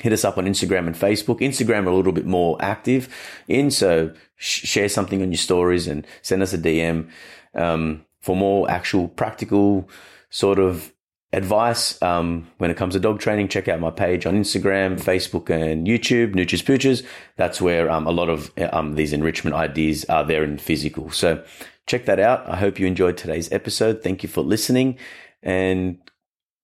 hit 0.00 0.12
us 0.12 0.24
up 0.24 0.38
on 0.38 0.46
Instagram 0.46 0.86
and 0.86 0.94
Facebook. 0.94 1.40
Instagram 1.40 1.86
are 1.86 1.90
a 1.90 1.96
little 1.96 2.12
bit 2.12 2.26
more 2.26 2.56
active 2.60 3.08
in, 3.48 3.70
so 3.70 4.12
sh- 4.36 4.66
share 4.66 4.88
something 4.88 5.22
on 5.22 5.30
your 5.32 5.38
stories 5.38 5.86
and 5.86 6.06
send 6.22 6.42
us 6.42 6.52
a 6.52 6.58
DM 6.58 7.08
um, 7.54 8.04
for 8.20 8.36
more 8.36 8.70
actual 8.70 9.08
practical 9.08 9.88
sort 10.30 10.58
of 10.58 10.92
advice 11.32 12.00
um, 12.02 12.48
when 12.58 12.70
it 12.70 12.76
comes 12.76 12.94
to 12.94 13.00
dog 13.00 13.20
training. 13.20 13.48
Check 13.48 13.68
out 13.68 13.80
my 13.80 13.90
page 13.90 14.26
on 14.26 14.34
Instagram, 14.34 15.00
Facebook, 15.00 15.50
and 15.50 15.86
YouTube, 15.86 16.34
Nooches 16.34 16.62
Pooches. 16.62 17.04
That's 17.36 17.60
where 17.60 17.90
um, 17.90 18.06
a 18.06 18.10
lot 18.10 18.28
of 18.28 18.50
um, 18.72 18.94
these 18.94 19.12
enrichment 19.12 19.54
ideas 19.54 20.04
are 20.06 20.24
there 20.24 20.44
in 20.44 20.58
physical. 20.58 21.10
So 21.10 21.44
check 21.86 22.06
that 22.06 22.20
out. 22.20 22.48
I 22.48 22.56
hope 22.56 22.78
you 22.78 22.86
enjoyed 22.86 23.16
today's 23.16 23.50
episode. 23.52 24.02
Thank 24.02 24.22
you 24.22 24.28
for 24.28 24.42
listening 24.42 24.98
and 25.42 25.98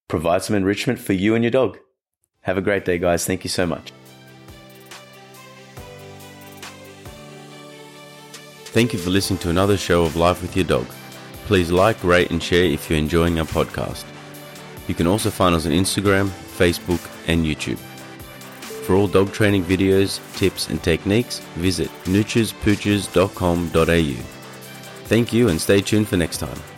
provide 0.09 0.43
some 0.43 0.57
enrichment 0.57 0.99
for 0.99 1.13
you 1.13 1.35
and 1.35 1.43
your 1.45 1.51
dog. 1.51 1.79
Have 2.45 2.59
a 2.59 2.63
great 2.63 2.85
day, 2.85 2.99
guys. 2.99 3.27
Thank 3.27 3.43
you 3.43 3.51
so 3.51 3.67
much. 3.67 3.93
Thank 8.67 8.93
you 8.93 8.99
for 8.99 9.11
listening 9.11 9.39
to 9.41 9.51
another 9.51 9.77
show 9.77 10.05
of 10.05 10.17
Life 10.17 10.43
with 10.43 10.57
Your 10.57 10.67
Dog. 10.67 10.87
Please 11.47 11.71
like, 11.71 12.03
rate, 12.03 12.31
and 12.31 12.43
share 12.43 12.65
if 12.65 12.91
you're 12.91 12.99
enjoying 12.99 13.39
our 13.39 13.47
podcast. 13.47 14.05
You 14.89 14.95
can 14.95 15.07
also 15.07 15.31
find 15.31 15.55
us 15.55 15.65
on 15.65 15.73
Instagram, 15.73 16.29
Facebook, 16.29 17.01
and 17.29 17.47
YouTube. 17.47 17.79
For 18.85 18.95
all 18.95 19.09
dog 19.09 19.33
training 19.33 19.65
videos, 19.65 20.21
tips, 20.37 20.69
and 20.69 20.83
techniques, 20.83 21.39
visit 21.57 21.91
noochespooches.com.au. 22.05 24.23
Thank 25.07 25.33
you 25.33 25.49
and 25.49 25.59
stay 25.61 25.81
tuned 25.81 26.09
for 26.09 26.19
next 26.19 26.39
time. 26.39 26.74